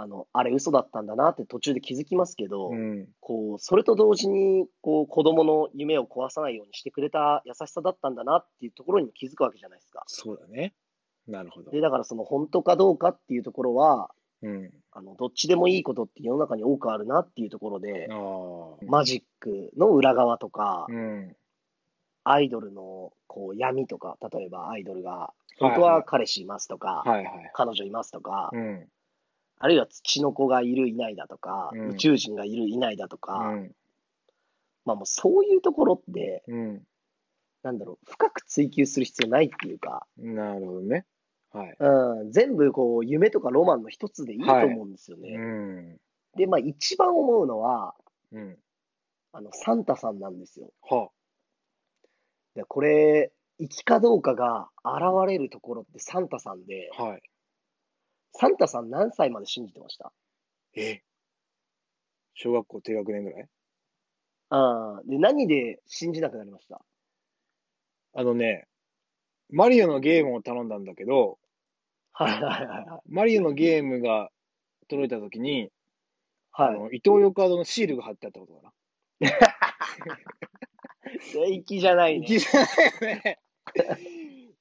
[0.00, 3.08] あの、あれ嘘だったんだなって途中で気づきますけど、うん。
[3.18, 10.04] こう、それと同時に、こう、子供の夢を壊さないようにしてくれた優しさだったんだなっていうところにも気づくわけじゃないですか。
[10.06, 10.72] そうだね。
[11.26, 11.80] なるほどで、。
[11.80, 14.70] だからその本当かどうかっていうところは、うん。
[14.92, 18.86] あの、どっちでもいいことって世の中に多くあるなっていうところであ、あ。
[18.86, 21.36] マジックの裏側とか、うん。
[22.22, 27.50] アイドルのこう闇とか、例えばアイドルが、本当は彼氏いますとか、はいはい。
[27.52, 28.88] 彼女いますとか、うん。
[29.58, 33.72] あるいは土の子がいるいないだとか、うん宇宙人がいるいないだとうか、ん。
[34.84, 36.82] まあもうそういうところって、うん。
[37.62, 41.06] なんだろう、深く追求する必要ないっていうか、なるほどね。
[41.52, 41.76] はい。
[41.78, 45.34] うん、全部こう、夢とかロマンの一つでいいと思うんですよね。
[45.34, 46.00] うん。
[46.36, 47.94] で、まあ一番思うのは、
[48.32, 48.58] うん。
[49.32, 50.70] あの、サンタさんなんですよ。
[50.82, 51.10] は
[52.54, 57.02] で、これ、生きかどうかが現れるところってサンタさんで、あ。
[57.02, 57.22] はい。
[58.34, 60.12] サンタさん何歳まで信じてました？
[60.76, 61.00] え？
[62.34, 63.46] 小学校低学年ぐらい？
[64.50, 66.80] あで、何で信じなくなりました？
[68.14, 68.66] あのね、
[69.50, 71.38] マリオのゲームを頼んだんだけど、
[72.12, 73.00] はいはいはいはい。
[73.08, 74.30] マリオのゲームが
[74.88, 75.70] 届いたときに、
[76.52, 76.78] あはい。
[76.78, 78.72] の、伊東洋カードのシールが貼ってあったことかな。
[81.20, 82.26] 粋じゃないね。
[82.26, 82.72] いきじゃないよ
[83.24, 83.38] ね。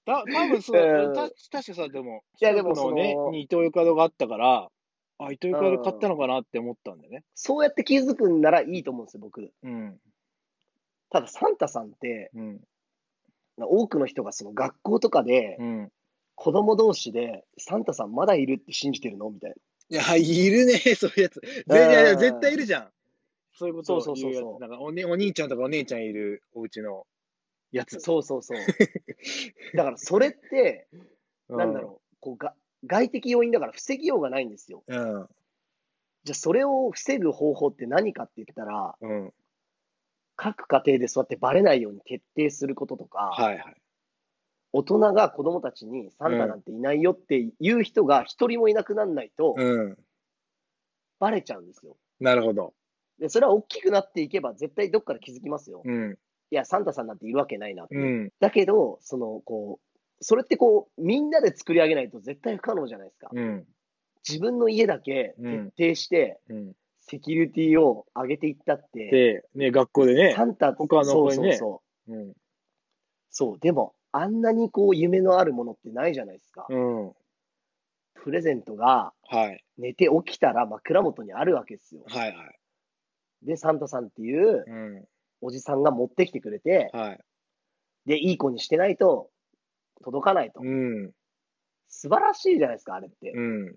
[0.07, 4.69] た、多分そううんた、確かさ、でも、いやでも近くのねに伊東洋カードがあったから、
[5.19, 7.23] あ、伊東洋カード買ったのかなって思ったんだよね。
[7.35, 9.51] そうやって気づくんならいいと思うんですよ、僕。
[9.63, 9.99] うん。
[11.09, 12.61] ただ、サンタさんって、うん。
[13.57, 15.91] 多くの人がその学校とかでう、ん。
[16.35, 19.29] 子供同士で、サンタさんまだいるって信じてるの？
[19.29, 19.55] みたい
[19.89, 21.41] いや、いるね、 そういうやつ。
[21.41, 22.91] 絶対、いるじゃん。
[23.53, 24.61] そういうことをそうそうそうそう言うやつ。
[24.61, 27.07] なんかお,、ね、お兄ちゃんとかお姉ちゃんいるお家の
[27.71, 27.93] やつ。
[27.93, 27.99] な。
[27.99, 28.57] そうそうそう。
[29.75, 30.87] だから、それって、
[31.49, 32.53] うんなんだろう、こうが、
[32.85, 34.83] 外的要因だから防ぎようがないんですよ。
[34.85, 35.29] うん。
[36.23, 39.33] じゃあ、それを防ぐ方法って何かって言ったら、うん。
[40.35, 43.81] 各家庭でそうやってバレないように徹底することとか、はいはい。
[44.73, 49.97] 大人が子供たちにサンタなんていないよっていう人が一人もいなくならないと、うん。
[51.19, 51.97] バレちゃうんですよ。
[52.19, 52.73] なるほど。
[53.19, 55.81] で、それは大きくなっていけば絶対どっかで気づきますよ。
[55.83, 56.17] うん。
[56.49, 57.95] いや、サンタさんなんているわけないなって。
[57.95, 58.29] うん。
[58.39, 63.29] だけど、その、こう、それってこう、みんなで作り上げないと絶対不可能じゃないですか。
[63.31, 63.65] うん。
[64.27, 66.73] 自分の家だけうん徹底して、うん。
[66.99, 70.45] セキュリティを上げていったって、で、ね、学校でねサ。
[70.45, 72.17] ンタ、他の子にねそうそうそう。
[72.17, 72.33] うん。
[73.29, 76.65] そう、でも、あんなにこう、夢のあるものってないじゃないですか。
[76.69, 77.13] うん。
[78.15, 79.63] プレゼントがはい。
[79.77, 82.03] 寝て起きたら枕元にあるわけですよ。
[82.07, 82.59] はいはい。
[83.43, 85.05] で、サンタさんっていううん。
[85.41, 87.19] おじさんが持ってきてくれて、はい。
[88.05, 89.29] で、いい子にしてないと
[90.03, 90.61] 届かないと。
[90.63, 91.11] うん。
[91.89, 93.31] 素晴らしいじゃないですか、あれって。
[93.31, 93.75] うん。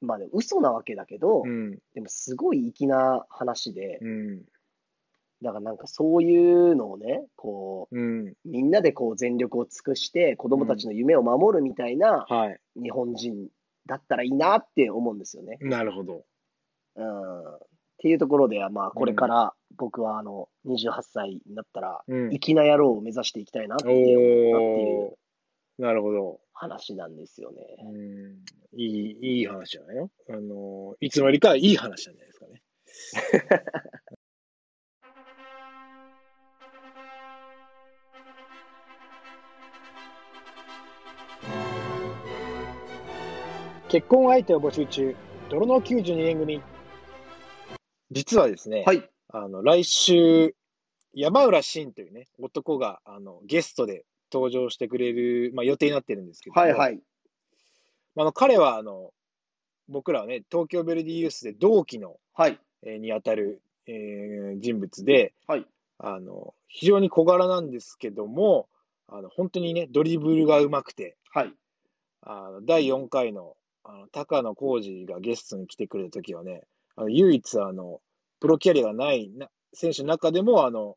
[0.00, 1.78] まあでも嘘なわけだけど、うん。
[1.94, 4.44] でもすごい粋な話で、うん。
[5.42, 8.28] だからなんかそういうのをね、こうん。
[8.28, 12.60] う、みんなでこう全力を尽くして子供たちの夢を守るみたいなはい。
[12.76, 13.48] 日本人
[13.86, 15.58] だったらいいなって思うんですよね。
[15.60, 16.24] なるほど。
[16.96, 17.58] うん。
[17.98, 22.30] っていうところでは、まあこれから僕はあの、28歳になったら、うん。
[22.30, 25.82] 粋な野郎を目指していきたいなっていうおー。
[25.82, 26.40] なるほど。
[26.52, 27.58] 話なんですよね。
[27.84, 28.44] うん。
[28.78, 32.62] いい、いい話じゃないのあの、いつもよりかはいい話なんじゃないですかね。
[43.88, 45.16] 結婚相手を募集中、
[45.48, 46.62] 泥の92年組。
[48.10, 49.08] 実はですね、はい。
[49.28, 50.54] あの、来週、
[51.12, 57.00] 山浦慎というね、男が、あの、ゲストで登場してくれる、まあ、予定になってるんですけどもはいはい。
[58.16, 59.12] あの、彼は、あの、
[59.88, 62.58] 僕らはね、東京ベルディユースで同期の、はい。
[62.82, 65.66] えーにあたる、えー人物で、はい。
[65.98, 68.68] あの、非常に小柄なんですけども、
[69.08, 71.52] あの、本当にね、ドリブルが上手くて、はい。
[72.22, 76.62] あの、第4回の、あの、高野浩二がゲストに来てくれた時はね、
[76.98, 78.00] あの、唯一、あの、
[78.40, 80.96] プロキャリアがないな選手の中でも、あの、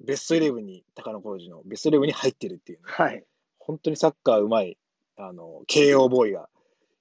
[0.00, 3.24] ベストイレブンに、高野浩二のベストイレブンに入ってるっていうね、はい。
[3.58, 4.76] 本当にサッカーうまい、
[5.16, 6.48] あの、慶応ボーイが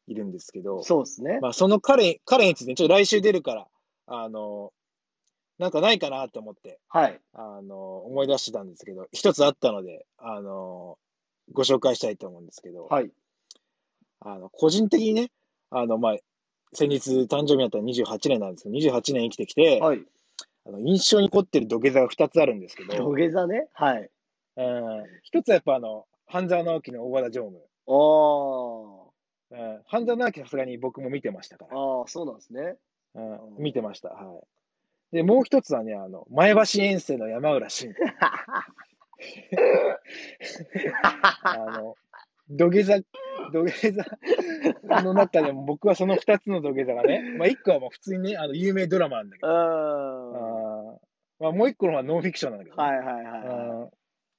[0.08, 1.40] いるんですけど、そうですね。
[1.42, 3.68] まあ、その彼、彼について、ちょっと来週出るから、
[4.08, 4.72] あの、
[5.60, 7.20] なんかないかなと思って、はい。
[7.34, 10.98] あの、思い出してたんですけど、一つあったので、あの、
[11.52, 13.12] ご紹介したいと思うんですけど、はい。
[14.20, 15.32] あの、個人的にね、
[15.70, 16.18] あの、まあ、
[16.74, 20.04] 先日誕生日だったら28年なんですけど、28年生きてきて、はい。
[20.68, 23.68] あの印象に残ってる土下座が2つあるんですけ土ど、下座ね？
[23.74, 24.10] はい。
[24.58, 27.62] うん、一つはやっぱあの、半沢直樹の大和田常務。
[27.88, 27.94] あ
[29.50, 31.78] うん、半沢直樹さすがに僕も見てましたから。
[31.78, 32.00] あ。
[32.00, 32.76] ああ、そうなんですね。
[33.16, 34.10] うん、見てました。
[34.10, 34.42] は
[35.14, 35.16] い。
[35.16, 37.96] で、もう一つはね、あの、前橋遠征の山浦慎。
[41.44, 41.96] あの、
[42.50, 43.00] 土下座、
[43.54, 51.44] 土下座の中でも僕はその二つの土下座がね、まあ一個はもう普通にね、あの、有名ドラマなんだけうど、あー。
[51.44, 53.90] まあもう一個の方はノンフィクションなんだけどね、いはいはいはうん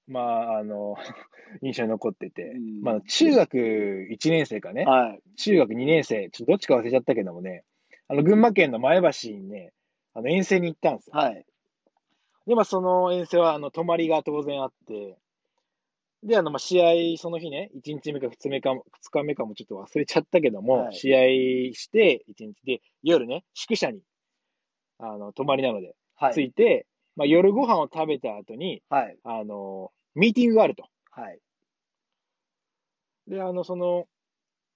[0.09, 0.97] まあ、あの、
[1.61, 2.45] 印象に残ってて。
[2.45, 3.57] うん、まあ中学
[4.11, 4.83] 1年生かね。
[4.83, 5.21] い。、はい。
[5.37, 7.65] 中学2年生、ちょっとどっちか忘れちゃったけどもね、
[8.09, 9.73] あの、群馬県の前橋にね、
[10.15, 11.13] あの、遠征に行ったんですよ。
[11.15, 11.45] はい。
[12.47, 15.19] で、まあ、その遠征は、あの、泊まりが当然あって、
[16.23, 21.19] で、あの、まあ、試合、その日ね、1日目か2日目かも、2日目かもちょっと忘れちゃったけども、はい試合
[21.75, 24.01] して、1日で、夜ね、宿舎に、
[24.99, 26.35] あの、泊まりなので、はい。
[26.35, 29.17] 着いて、まあ、夜ご飯を食べた後に、はい。
[29.23, 30.85] あの、ミーティングがあると。
[31.11, 31.39] はい。
[33.29, 34.07] で、あの、その、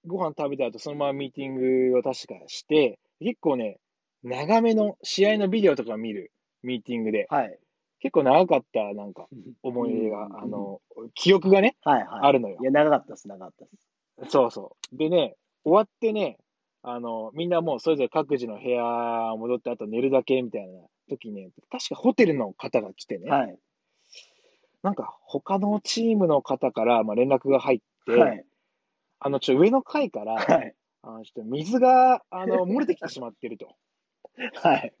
[0.05, 3.79] ご飯食べた後、そのままミーティングを確かして、結構ね、
[4.23, 7.59] 長めの試合のビデオとか見るミーティングで、はい。
[8.03, 9.27] 結構長かった、なんか、
[9.63, 10.81] 思い出が、うんあの、
[11.15, 12.19] 記憶がね、はいはい。
[12.23, 13.71] あるのよいや、長かったです、長かったで
[14.27, 14.29] す。
[14.29, 14.97] そうそう。
[14.97, 16.37] でね、終わってね、
[16.81, 18.83] あの、みんなもうそれぞれ各自の部屋
[19.37, 23.57] 戻って、あと寝るだけみたいな時にね、確かホテルの方が来てね、はい。
[24.83, 28.45] なんか他のチームの方から、まあ、連絡が入って、はい。
[29.21, 30.75] あの、ちょ、上の階から、はい。
[31.03, 33.77] あのちょっと水が、あの、漏れてきてしまってると。
[34.61, 34.93] はい。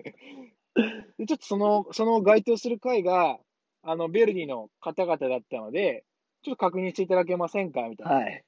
[1.17, 3.39] で、ちょっとその、その該当する階が、
[3.83, 6.05] あの、ベルディの方々だったので、
[6.41, 8.13] ちょっと確認していただけませんかみたいな。
[8.15, 8.43] はい。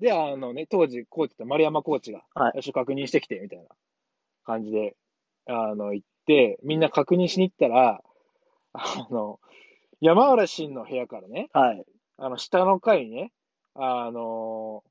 [0.00, 3.66] で、あのね、当時、コーチだった丸山コーチが、はいちょっと確認してきて、みたいな
[4.44, 4.96] 感じで、
[5.46, 8.02] あの、行って、みんな確認しに行ったら、
[8.72, 9.38] あの、
[10.00, 11.84] 山浦慎の部屋からね、はい。
[12.16, 13.32] あの、下の階にね、
[13.74, 14.82] あの、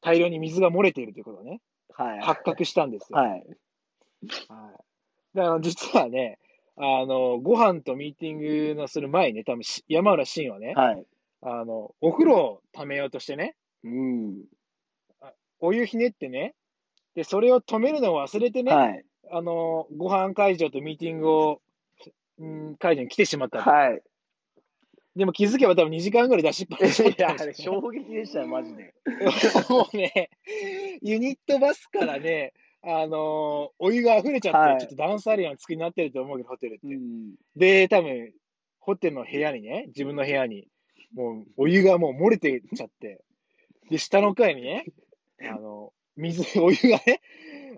[0.00, 1.60] 大量に水が漏れているということがね、
[1.94, 2.20] はい。
[2.20, 3.18] 発覚したんですよ。
[3.18, 3.30] はい。
[3.30, 4.84] はい。
[5.34, 6.38] で、あの、実はね、
[6.76, 11.06] あの、ご飯とミーティングのする前にね、多分し山浦慎はね、はい。
[11.42, 14.44] あの、お風呂を溜めようとしてね、うん。
[15.60, 16.54] お湯ひねってね、
[17.14, 19.04] で、それを止めるのを忘れてね、はい。
[19.30, 21.60] あの、ご飯会場とミーティングを、
[22.38, 23.70] うん、会場に来てしまったと。
[23.70, 24.02] はい。
[25.16, 28.94] でも気づけば多分2時間ぐらい出しっぱなしだっいや、あれ、たんですよ、衝撃でしたよ、マジで。
[29.70, 30.30] もうね、
[31.02, 32.52] ユニットバスからね、
[32.86, 36.86] あのお湯が溢れちゃって、はいちょっとダンスアリアの作りになってると思うけど、ホテルって。
[36.86, 37.34] うん。
[37.56, 38.32] で、多分、
[38.80, 40.68] ホテルの部屋にね、自分の部屋に、
[41.14, 43.22] もう、お湯がもう漏れてちゃって、
[43.90, 44.84] で、下の階にね、
[45.42, 47.20] あの、水、お湯がね、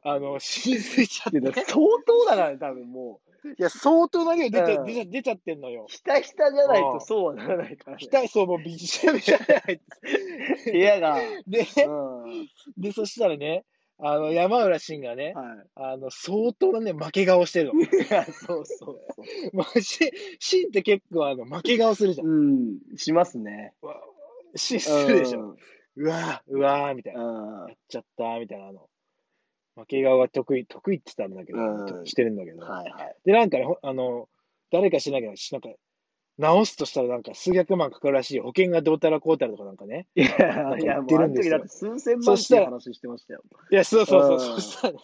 [0.02, 1.64] あの、浸水しちゃって、相
[2.06, 3.26] 当だからね、多分もう。
[3.50, 5.86] いや、相当な量出ちゃ、うん出ちゃ、出ちゃってんのよ。
[5.88, 7.98] ひたひたじゃないうんとそうはならないからね。
[8.00, 9.80] ひたそう、もうびしゃびしゃじゃない
[10.72, 11.20] 部屋が。
[11.46, 12.48] で、うん。
[12.76, 13.64] で、そしたらね、
[13.98, 17.80] あの、山浦慎がね、はあの、相当なね、負け顔してるの。
[17.80, 17.84] い。
[17.84, 19.56] いや、そうそうそう。
[19.56, 22.26] まあ、し、慎って結構あの、負け顔するじゃん。
[22.26, 22.78] うん。
[22.96, 23.72] しますね。
[24.54, 25.40] し、するでしょ。
[25.40, 25.56] うん
[25.98, 27.22] うわーうわーみたいな。
[27.22, 28.88] うんやっちゃったーみたいな、あの、
[29.76, 32.60] 負け顔が得意、得意って言ったんだけど、うんしてるんだけど。
[32.60, 33.16] はいはい。
[33.24, 34.28] で、なんかね、ほあの、
[34.70, 35.70] 誰かしなきゃ、しなんか、
[36.38, 38.42] 直すとしたらなんか数百万かかるらしいよ。
[38.42, 40.06] 保険がどうたらこうたらとかなんかね。
[40.14, 40.28] いや、
[40.78, 43.42] いや、言ってもうあの時だって数千万って話してましたよ。
[43.70, 44.32] いや、そうそうそう。
[44.32, 45.00] うんそしたらね、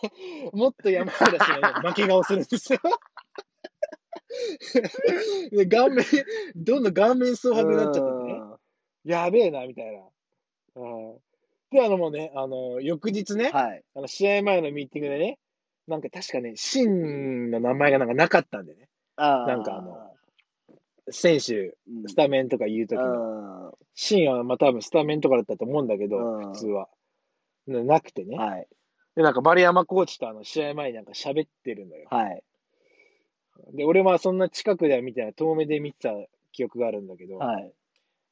[0.53, 2.81] もっと山浦氏がね、負け顔するんですよ。
[5.53, 6.05] で、顔面、
[6.55, 8.41] どんどん顔面蒼白になっちゃっててね。
[9.05, 10.01] やべえな、みたいな。
[10.77, 11.19] うん
[11.71, 13.83] で、あのもうね、あの、翌日ね、はい。
[13.97, 15.39] あの試合前のミーティングでね、
[15.89, 20.12] なんか確かね、シンの名前がなんかなかったんでね、あーなんかあの、
[21.11, 26.89] 選手、うんスタメンとか言うときの、うシンはまあ多分スタメンとかだったと思うんだけど、うん普通は。
[27.67, 28.37] ななくてね。
[28.37, 28.41] ん。
[28.41, 28.69] はい。
[29.15, 32.07] で、なんか丸山コーチとあの試合前になんか喋ってるのよ。
[32.11, 32.43] はい。
[33.75, 36.15] で、俺はそんな近くでは見てない、遠目で見てた
[36.53, 37.73] 記憶があるんだけど、はい。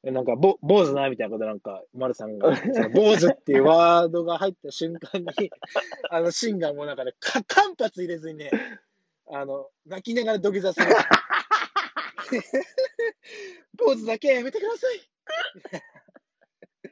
[0.03, 2.49] でなんか、ぼ、坊主な、みたいなことなんか、丸さんが、
[2.93, 5.51] 坊主っていうワードが入った瞬間に、
[6.09, 8.49] あの、シンがもうなんかね、か、間髪入れずにね、
[9.27, 10.87] あの、泣きながら土下座する。
[13.77, 14.99] 坊主だけはやめてください。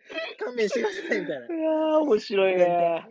[0.39, 1.45] 勘弁してください、みたいな。
[1.45, 3.05] いやー、面白いね。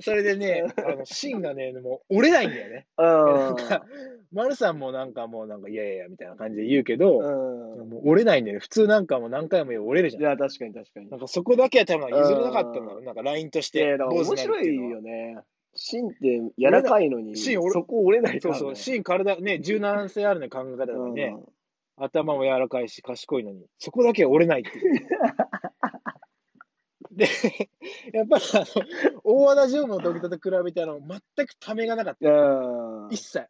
[0.00, 2.86] それでね、あの、シンがね、もう折れないんだよね。
[2.98, 3.04] うん。
[3.04, 3.86] なんか、
[4.32, 7.88] 丸さんもなんかもうなんか、いやいやいや、みたいな感じで言うけど、うん。
[7.88, 8.60] もう折れないんだよね。
[8.60, 10.22] 普通なんかもう何回も折れるじゃん。
[10.22, 11.10] いや、確かに確かに。
[11.10, 13.02] なんかそこだけは多分譲れなかったんだろう。
[13.02, 15.38] なんか LINE としてい面白いよね。
[15.74, 18.60] 芯って柔らかいのに、芯俺そこ折れないから、ね。
[18.60, 21.36] そうそう、シン体、ね、柔軟性あるね、考え方だからね、
[22.02, 25.08] 頭も柔らかいし、賢いのに、そこだけは折れないっていう。
[27.12, 27.26] で、
[28.12, 28.66] やっぱりあの、
[29.22, 33.08] 大和田常務の土下座と比べて、あの、全くためがなかっうん。
[33.10, 33.14] た。
[33.14, 33.46] 一切。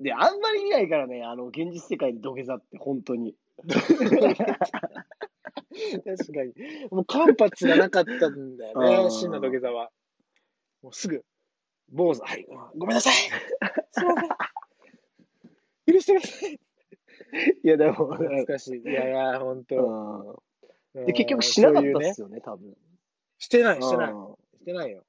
[0.00, 3.34] で、あんまり見ないからね、あの、現実世界で土下座って、本当に。
[3.66, 3.76] 確
[6.32, 6.54] かに。
[6.90, 9.90] もう間髪がなかったんだようね、ん真の土下座は。
[10.82, 11.24] もうすぐ、
[11.90, 13.14] 坊主、はい、ごめんなさい。
[13.90, 15.94] すいません。
[15.94, 16.60] 許してください。
[17.64, 18.78] いや、でも、懐かしい。
[18.80, 20.42] いやいや、ほんと。
[20.94, 21.06] うん。
[21.06, 22.20] で、結局しなかったっねす。
[22.20, 22.76] よね、多分。
[23.38, 24.12] してない、してない。
[24.12, 25.04] うんしてないよ。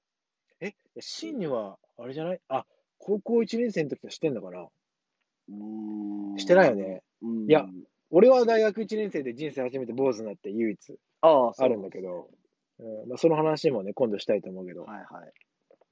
[0.61, 2.41] え、真には、あれじゃない？
[2.47, 2.65] あ、
[2.97, 4.69] 高校1年生の時はしてんのかな
[5.49, 5.53] う
[6.33, 7.03] んしてないよね。
[7.21, 7.49] うん。
[7.49, 7.67] いや
[8.11, 12.29] 俺は大学1年生で人生初めて坊主になって唯一あるんだけど、
[12.79, 15.33] うんまあ、その話もね、今度したいと思うけど、はいはい。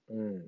[0.10, 0.46] うん。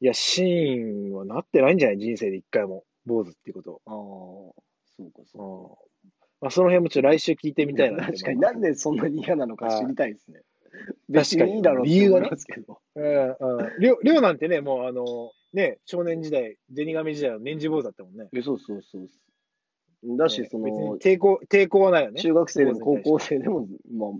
[0.00, 1.98] いや、シーンはなってないんじゃない？
[1.98, 4.54] 人生で一回も、坊主っていうこと。
[5.00, 5.90] そうか、そううん
[6.40, 10.40] まあ、その辺もちょっと来週聞いてみたいな確かになんでそんなに嫌なのか知りたいですね。
[11.12, 12.80] 確かに別いいだろうって思いますけど。
[12.94, 13.80] うんうん。
[13.80, 15.04] りょりょうなんてね、もうあの、
[15.52, 18.28] ね、少年時代、銭神時代の年次坊主だったもんね。
[18.32, 19.08] えそうそうそう。
[20.16, 22.20] だし、ねその、抵抗、抵抗はないよね。
[22.20, 24.10] 中学生でも高校生でも、まあ、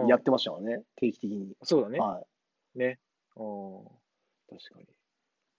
[0.00, 1.54] うんやってましたからね、定期的に。
[1.62, 2.00] そうだね。
[2.00, 2.22] は
[2.74, 2.98] ね。
[3.36, 3.84] うん。
[4.50, 4.86] 確かに。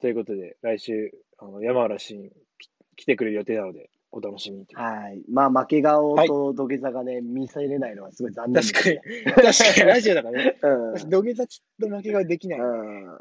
[0.02, 4.76] ということで、来週、あの山原慎き来てくれる予定なので、お楽しみにとい。
[4.82, 5.22] はい。
[5.30, 9.34] まあ、負け顔と土下座がね、見せれないのはすごい残念です確かにね。。
[9.34, 9.50] 確か
[9.82, 10.58] に、 ラジオだからね。
[10.62, 10.92] うん。
[10.94, 12.60] 私土下座ちょっと負けができない。
[12.60, 13.04] うん。
[13.04, 13.18] うん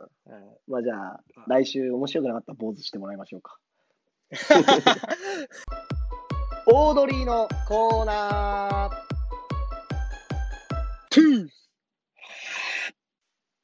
[0.68, 3.58] まあ、じゃあ、来週面白くなかったら坊主してもらいましょうか。
[6.68, 8.96] オードリーのコーナー。
[11.10, 11.48] トゥー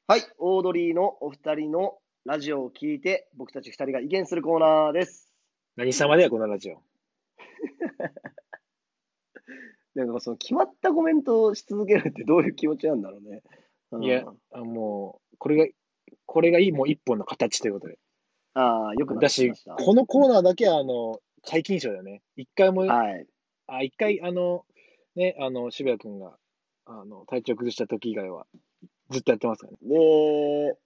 [0.07, 5.33] はい、オードリーのお二人のラジオを聞いて、僕たち二人が意見するコーナーです。
[5.75, 6.81] 何様だよ、このラジオ。
[9.95, 13.43] なんかその決まったコメントをし続けるってどういう気持ちなんだろうね。
[13.91, 15.73] うんいやあもう、これが、
[16.25, 17.99] これがいい、もう一本の形ということで。
[18.55, 22.23] ああ、よくなっだしこのコーナーだけは、あの、解禁賞だよね。
[22.35, 23.27] 一回も、はい。
[23.67, 24.65] あ、一回、あの、
[25.15, 26.37] ね、あの、渋谷くんが、
[26.85, 28.47] あの、体調崩した時以外は、
[29.11, 29.77] ずっとやってますからね。
[29.83, 30.77] で、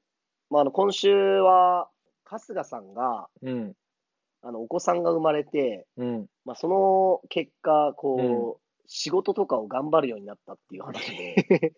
[0.50, 1.90] まあ、あの今週は、
[2.26, 3.74] 春日さんが、うん、
[4.48, 6.26] あのお子さんが生まれて、うん。
[6.46, 11.74] まあ、その結果、こう、仕事とかを頑張るようになったっていう話で、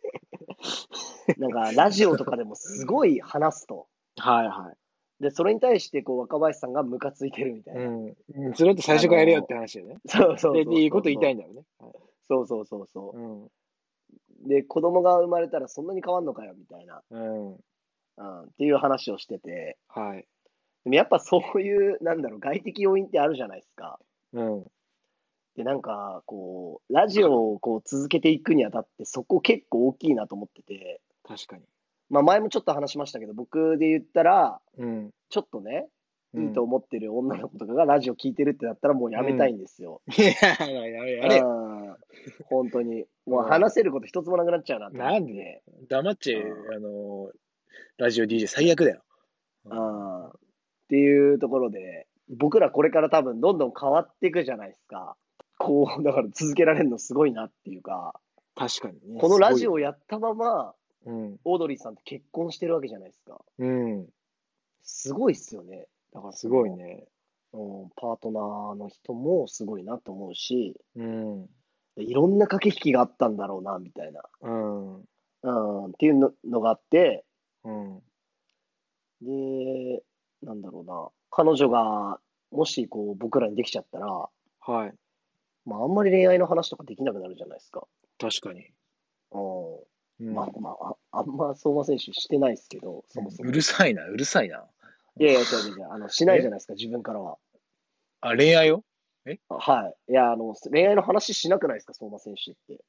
[1.39, 3.87] なんかラジオとかでもすごい話すと。
[4.17, 4.73] はいは
[5.19, 7.77] で、それに対してこう若林さんがムカついてるみたいい。
[7.77, 7.83] な。
[7.85, 8.17] うん。
[8.35, 9.97] うんそれって最初からやれよって話だよね。
[10.05, 10.79] そうそうそう。
[10.79, 11.63] いいこと言いたいんだよね。
[11.79, 11.91] はい
[12.29, 13.45] そうそうそうそううん。
[13.45, 13.49] う。
[14.47, 17.53] で、子供が生まれたらそんなに変わんのかよみたいな、うん。
[17.53, 20.27] うん、っていう話をしてて、はい。
[20.83, 23.99] でもやっぱそういう、なんだろう、外的要因ってあるじゃないですか。
[24.33, 24.63] うん。
[25.55, 31.63] で、なんか、こう、ラジオをこう続けていくにあたって、そこ結構大きいなと思ってて、確かに。
[32.09, 35.11] まあ前もちょっと話しましたけど、僕で言ったら、うん。
[35.29, 35.87] ちょっとね、
[36.33, 40.03] うんいいと思ってる女の子とかがラジオ聞いてるってなったらもうやめたいんですよ。
[40.15, 41.49] いや、やれやれよ。
[41.49, 41.95] うん
[42.45, 43.05] 本当に。
[43.25, 45.63] もう話せること一つもなくなっちゃうなってなんで？
[45.89, 47.31] 黙っちゃえうんあの、
[47.97, 49.01] ラジオ DJ 最悪だよ。
[49.65, 50.31] うん
[50.89, 55.15] っていうところで、僕らこれから多分どんどん変わっていくじゃないですか。
[55.59, 58.19] こう、だから続けられるのすごいなっていうか、
[58.55, 59.21] 確かにね。
[59.21, 59.73] このラジオ。
[59.73, 60.73] オやったまま、
[61.05, 61.37] うん。
[61.45, 63.39] オードリーさんと結婚してるわけじゃないですか。
[63.59, 64.07] うん。
[64.81, 65.87] すごいっすよね。
[66.11, 66.71] だからすごい。
[66.71, 67.07] ね。
[67.53, 71.47] うん、パートナーの人もすごいなと思うし、うん。
[71.97, 74.23] いろんな駆け引きがあったんだろうな、みたいな。
[74.41, 74.95] うん。
[74.95, 77.25] うん、っていうののがあって、
[77.63, 78.01] うん。
[79.21, 80.03] で、
[80.43, 82.19] なんだろうな、彼女が、
[82.51, 84.07] もしこう僕らにできちゃったら、
[84.61, 84.93] はい。
[85.65, 87.87] まあ、あんまり恋愛の話とかできなくなるじゃないですか。
[88.19, 88.71] 確かに。
[89.31, 89.85] う
[90.19, 93.49] うんん、まあまあ、ああんま相馬選手してないですけど、そもそも。
[93.49, 94.65] うるさいな、うるさいな。
[95.19, 97.37] いやいや、違う違う違う、あの、しないじゃないですか、自分からは。
[98.21, 98.83] あ、恋愛を？
[99.49, 100.11] はい。
[100.11, 102.83] いや、あの、恋愛の話しなくないですか、相馬選手って。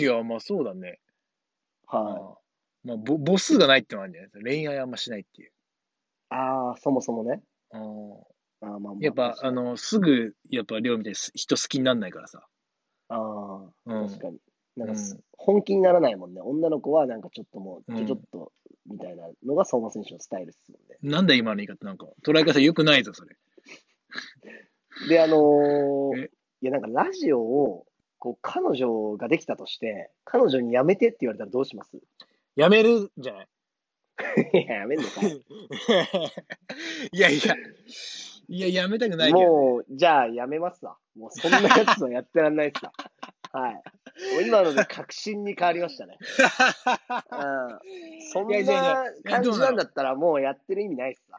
[0.00, 1.00] いや、まあそうだね。
[1.86, 2.38] は
[2.84, 4.44] まあ、ぼ母数がないってのはあるんじゃないですか。
[4.44, 5.52] 恋愛あんましないっていう。
[6.34, 6.38] い。
[6.38, 7.42] ああ、そもそもね。
[7.70, 7.78] あ
[8.60, 12.46] まあまああやっぱ、あ、の、すぐ、やっぱ、りょうみたいに人好きになんないからさ。
[13.08, 14.08] ああ、うん。
[14.08, 14.38] 確かに。
[14.76, 16.40] なんかす、うん本気にならないもんね。
[16.40, 18.52] 女の子はなんかちょっともう、うんちょちょっと、
[18.86, 20.96] みたいなのが相馬選手のスタイルですもんね。
[21.02, 23.36] なんだ今の言い方なんか、捉え方良くないぞ、それ。
[25.08, 26.30] で、あのーえ？
[26.62, 27.86] いや、なんかラジオを、
[28.18, 31.98] こう、彼女ができたとして、彼女にやめてって言われたらどうします？
[32.56, 33.48] やめるんじゃない
[34.52, 35.44] いや、やめんのかい。
[37.12, 37.54] いやいや、
[38.48, 39.46] いや、やめたくないけど、ね。
[39.46, 40.96] もう、じゃあやめますわ。
[41.16, 42.92] もうそんなやつはやってらんないっすわ。
[43.52, 43.74] はい。
[43.74, 43.80] も
[44.40, 46.18] う今ので確信に変わりましたね。
[46.20, 47.78] うん。
[48.32, 51.38] そんな感じなんだったらもうやってる意味ないっすわ。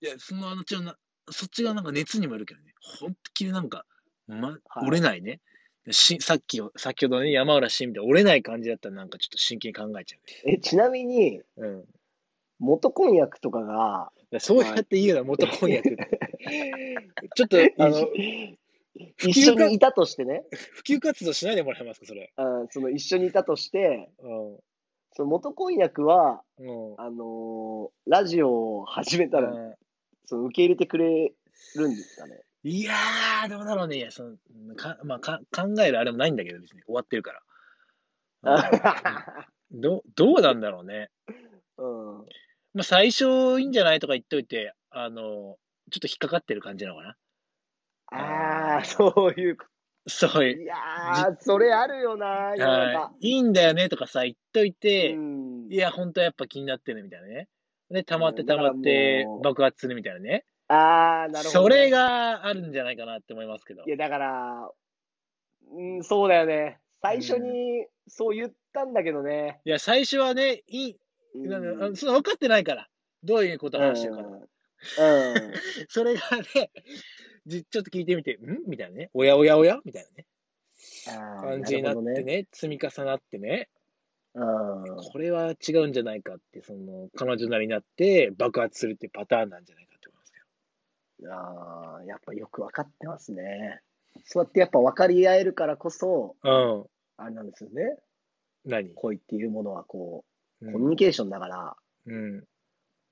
[0.00, 0.96] いや、その、あの、ちょ、な、
[1.30, 2.74] そっちがなんか熱にもよるけどね。
[3.00, 3.84] ほんときりなんか、
[4.26, 4.54] ま、は
[4.84, 5.40] い折れないね。
[5.92, 11.44] し、さっき、先ほどね、山浦新みたいな折れない感じだったらなんかちょっと真剣に考えちゃえ、ちなみに、う。
[11.56, 11.84] うん。
[12.58, 16.20] 元婚約とかが、そうやって言うな、元婚約って。
[17.34, 18.08] ちょっと、あの、
[19.18, 22.32] 一緒にいたとしてね、普及活動しないでもらえますか、それ。
[22.36, 24.60] うん、その一緒にいたとして、う
[25.14, 26.62] その元婚約は、ん。
[26.64, 27.00] うん。
[27.00, 29.74] あのーラジオを始めたら、うん
[30.28, 31.32] その受け入れてくれ
[31.74, 32.42] るんですかね。
[32.68, 33.96] いやー、どうだろうね。
[33.96, 37.42] いや、その、か、まあ、か、考えるあれもないんだけど、別に終わってるから。
[38.42, 41.10] うんど、どうなんだろうね。
[41.76, 42.18] うん。
[42.74, 45.56] まあ、最初いいんじゃないとか言っといて、あの、
[45.90, 47.16] ちょっと引っかかってる感じなのかな。
[48.10, 49.66] ああ、そういうこ
[50.06, 50.62] そういう。
[50.62, 53.12] いやー、それあるよな、は。
[53.20, 53.28] い。
[53.28, 57.48] いいんだよねとかさ、言っといて、うんいや、本当はやっぱ気になってるみたいなね。
[57.90, 60.46] で、溜まって溜まって爆発するみたいなね。
[60.68, 61.62] ああ、なるほど。
[61.62, 61.90] それ。
[61.90, 63.90] があるんじゃないかなって思いますけどい。
[63.90, 64.70] や、だから、
[65.72, 66.78] うん、そうだよね。
[67.02, 69.60] 最初にそう言ったんだけどね。
[69.64, 70.96] いや、最初はね、いい、
[71.34, 72.88] うんその分かってないから。
[73.22, 74.22] どういうこと話してるか。
[74.22, 74.48] うん。
[75.88, 76.20] それが
[76.54, 76.70] ね、
[77.46, 78.62] じちょっと聞いてみて、ん？
[78.66, 79.10] みたいなね。
[79.14, 79.80] おやおやおや？
[79.84, 80.26] みたいなね。
[81.40, 83.68] 感じになってるほどね、積み重なってね、
[84.34, 84.96] うん。
[85.10, 89.87] これは違うんじゃないかって、その、彼女なりになって爆発するっていうパターンなんじゃない
[91.26, 93.80] ああ、やっぱよく分かってますね。
[94.24, 96.90] そうやってやっぱ分かり合えるからこそ、ど。
[97.16, 97.96] あれなんですよね。
[98.64, 98.70] うん。
[98.70, 98.94] 何？
[98.94, 100.24] 恋っていうものはこ
[100.60, 100.72] う、うん。
[100.72, 102.44] コミュニケーションだから、うん。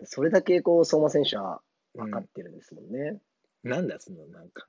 [0.04, 1.60] それだけこう、相馬選手は
[1.94, 3.18] 分かってるんですもんね。
[3.62, 4.66] なんだ、その、なんか。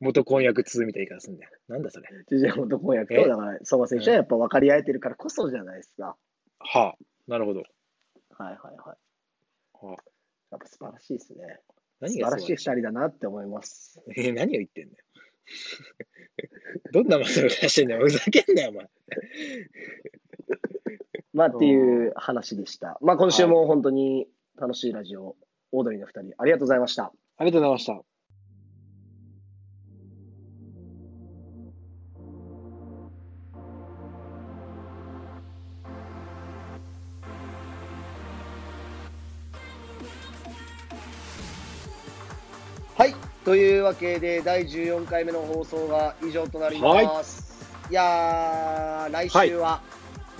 [0.00, 1.50] 元婚約2みたいな言い方すんだよ。
[1.68, 2.08] なんだそれ。
[2.28, 3.22] ジジャモと婚約え？
[3.22, 6.16] と、だから相馬選手はやっぱ分かり合えてるからこそじゃないですか。
[6.58, 7.62] はあ、なるほど。
[8.30, 8.74] はいはいはい。
[8.76, 8.96] は
[9.82, 9.86] あ、
[10.50, 11.60] やっぱ素晴らしいですね。
[12.00, 14.00] 何が素晴らしい二人だなって思います。
[14.16, 15.04] えー何を言ってんだよ。
[16.92, 18.00] どんなマスを出してんだよ。
[18.02, 18.90] ふざけんなよ、お前。
[21.32, 22.98] まあっていう話でした。
[23.00, 24.26] まあ今週も本当に
[24.56, 25.36] 楽しいラジオ、
[25.72, 27.12] オードリーの二人、ありがとうございました。
[27.36, 28.13] ありがとうございました。
[42.96, 43.14] はい。
[43.44, 47.66] というわけで、第14回目の放送が以上となります。
[47.90, 49.80] い、やー、来週は、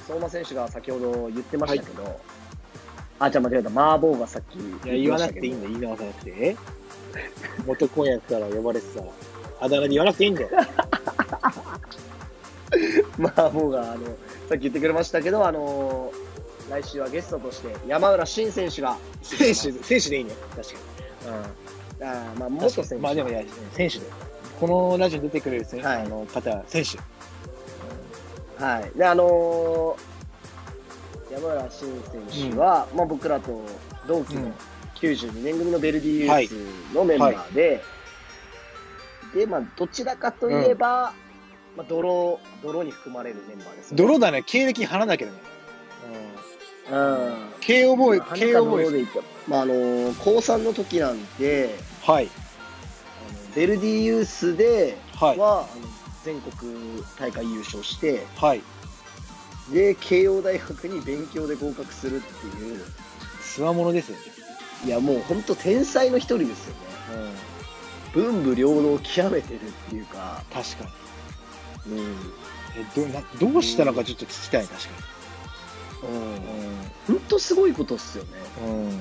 [0.06, 2.20] 相馬選手が先ほど言ってましたけど、
[3.18, 5.70] あ、じゃあ間違えた、麻婆がさっき言っていや、言わなましたけどくていいんだよ。
[5.70, 6.30] 言い直さなくて。
[6.36, 6.56] え
[7.66, 9.04] 元婚約から呼ばれてさ、
[9.60, 10.48] あだ名で言わなくていいんだよ。
[13.18, 14.04] 麻婆が、あの、
[14.48, 16.12] さっき言ってくれましたけど、あの
[16.70, 20.34] 来週はゲストとして山浦新選手が、選手、選手でいいね。
[20.56, 20.78] 確かに。
[21.28, 21.63] うん。
[22.00, 22.96] あーまあ、元選手。
[22.96, 23.42] まあでもいや、
[23.72, 24.06] 選手で。
[24.60, 26.98] このラジオに出てくれるはいあの方は選手。
[28.62, 28.98] はい。
[28.98, 30.14] で、あのー
[31.32, 33.60] 山浦新選手は、まあ僕らと
[34.06, 34.54] 同期のうん
[34.94, 37.82] 92年組のベルディユースのメンバーで、
[39.34, 41.12] で、まあどちらかといえば、
[41.76, 43.96] まあ泥、泥に含まれるメンバーですね。
[43.96, 44.42] 泥だね。
[44.46, 45.32] 経歴貼らなきゃね。
[46.90, 47.34] うん。
[47.60, 49.08] 慶応ボーイまあ、慶応ボーイ
[49.48, 52.28] まああのー高3の時なんで、はい。
[53.54, 55.38] ベルディユースではい。
[55.38, 55.86] は、あの
[56.24, 58.62] 全国大会優勝して、はい。
[59.72, 62.80] で、慶応大学に勉強で合格するっていう、
[63.42, 64.22] つわものですよね。
[64.84, 66.80] いやもう本当天才の一人ですよね。
[68.14, 68.22] うん。
[68.32, 70.84] 文武両道を極めてるっていうか、確か
[71.86, 71.96] に。
[71.96, 72.16] うん。
[72.76, 74.88] え、ど、な、どうしたのかちょっと聞きたい、確か
[77.06, 78.30] 本当すごいことっすよね。
[78.62, 78.72] に。
[78.72, 79.00] うん。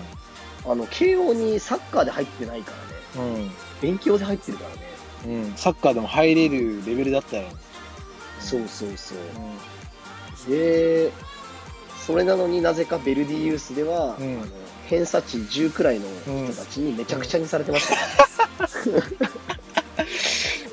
[0.72, 2.72] あの、慶応にサッカーで入ってないか
[3.16, 3.30] らね。
[3.36, 3.52] うん。
[3.82, 5.44] 勉強で入ってるからね。
[5.46, 5.54] うん。
[5.56, 7.44] サッカーでも入れるレベルだったよ。
[8.39, 9.18] そうそうそう。
[10.48, 11.12] うで、
[12.06, 17.96] それなのになぜかベルディユースでは、うんあの偏差値10くらいの人たちにめちゃくちゃにされてました、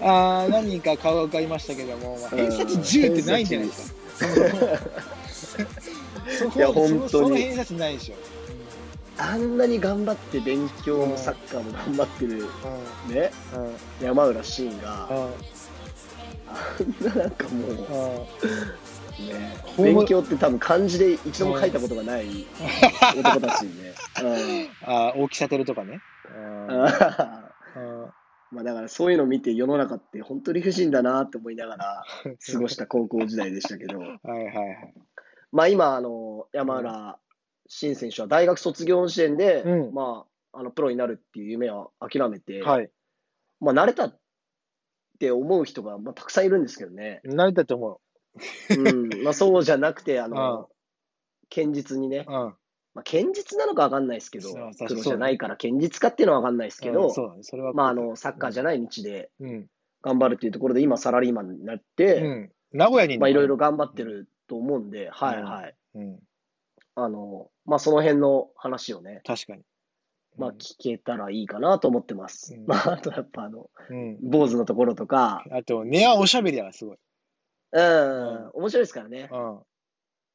[0.02, 3.94] あー何人か顔が浮かびましたけども、まあ偏差値10ってないんじゃないです
[5.56, 5.64] か。
[6.54, 7.08] いや本当に。
[7.08, 8.16] そその偏差値ないでしょ。
[9.18, 12.44] あんなに頑張って勉強もサッカーも頑張ってる
[13.08, 13.14] うん。
[13.14, 13.30] ね。
[13.54, 13.66] うん。
[13.66, 15.34] うん山浦慎がうん。
[16.46, 17.74] あんななんかもうう
[19.22, 19.26] ん。
[19.26, 19.60] ね。
[19.78, 22.46] 勉強って多分漢字で一度も書いたことがない
[23.18, 23.94] 男たちにね、
[24.84, 26.00] あー大木悟とかね。
[26.28, 26.66] うん。
[26.66, 26.84] うん。
[26.84, 28.10] うん。
[28.52, 32.04] まあだからそういうのを見て世の中って本当理不尽だなって思いながら
[32.52, 34.94] 過ごした高校時代でしたけど、はいはいはい。
[35.52, 37.18] まあ今、あの、山浦
[37.66, 42.90] 新選手は大学卒業の時点で、うんまあ、あの、プロになるっていう夢は諦めて、はい。
[43.60, 44.18] まあ、慣れたっ
[45.18, 47.20] て思う人が、まあ、たくさんいるんですけどね。
[47.24, 48.00] 慣れたと思
[48.70, 49.22] うん。
[49.22, 50.68] まあ、そうじゃなくて、あうんの、
[51.54, 52.54] 堅実にねう。、うん。
[52.92, 57.42] まあ、堅実なのかわかんないですけどそうそう、プロじゃないから堅実かっていうのはわかんないですけどうん、そうだね。
[57.44, 57.72] それは。
[57.72, 59.66] まあ、あの、サッカーじゃない道でうん。
[60.02, 62.50] 頑張るっていうところで、今、サラリーマンになっうて、ん。
[62.72, 65.74] 名古屋にまあ、いろいろ頑張ってると思うんで、はいはい。
[65.94, 66.18] うん。
[66.96, 69.62] あの、まあ、その辺の話をね、確かに。
[70.36, 72.54] まあ、聞けたらいいかなと思ってます。
[72.54, 74.18] うんまあ、あとやっぱあの、うん。
[74.20, 76.96] 坊主のところとか、あと、根はおしゃべりだから、すごい。
[77.72, 79.30] うん、面白いですからね。
[79.32, 79.62] う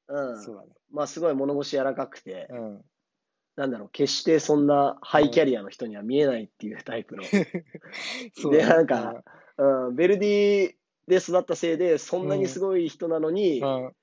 [0.08, 0.42] うんん。。
[0.42, 0.70] そうだね。
[0.92, 2.82] まあ、すごい物腰柔らかくて、うん。
[3.58, 7.24] なんだろう、決してそんなハイキャリアの人には見えないっていうタイプの。
[8.34, 9.24] そうでなんか、
[9.58, 10.76] うん、ベルディ
[11.08, 13.96] で育ったせいで、そんなにすごい人なのに、うん。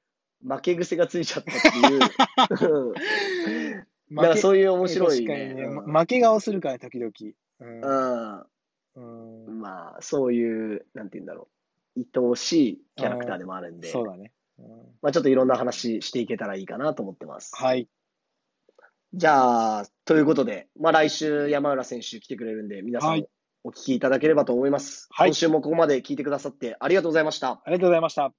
[0.42, 2.94] 負け癖がついちゃったっていう。
[4.14, 5.54] かそういう面白いね。
[5.54, 5.66] ね。
[5.68, 7.12] ま負け顔するから、時々。
[7.60, 7.80] うん。
[7.80, 8.46] う
[8.96, 9.60] うんん。
[9.60, 11.48] まあ、そういう、なんて言うんだろ
[11.96, 12.00] う。
[12.00, 14.32] 愛おしいキャラクターでもあるんで、そうだね。
[14.58, 14.66] うん
[15.00, 17.50] まあちょっといろんな話していけたらいいかなと思ってます。
[17.54, 17.88] はい。
[19.14, 23.28] じゃあ、ということで、まあ来週山浦選手来てくれるんで、皆さんはい
[23.64, 25.08] お聞きいただければと思います。
[25.10, 27.62] はい今週もここまで聞いてくださってありがとうございました。
[27.64, 28.32] ありがとうございました。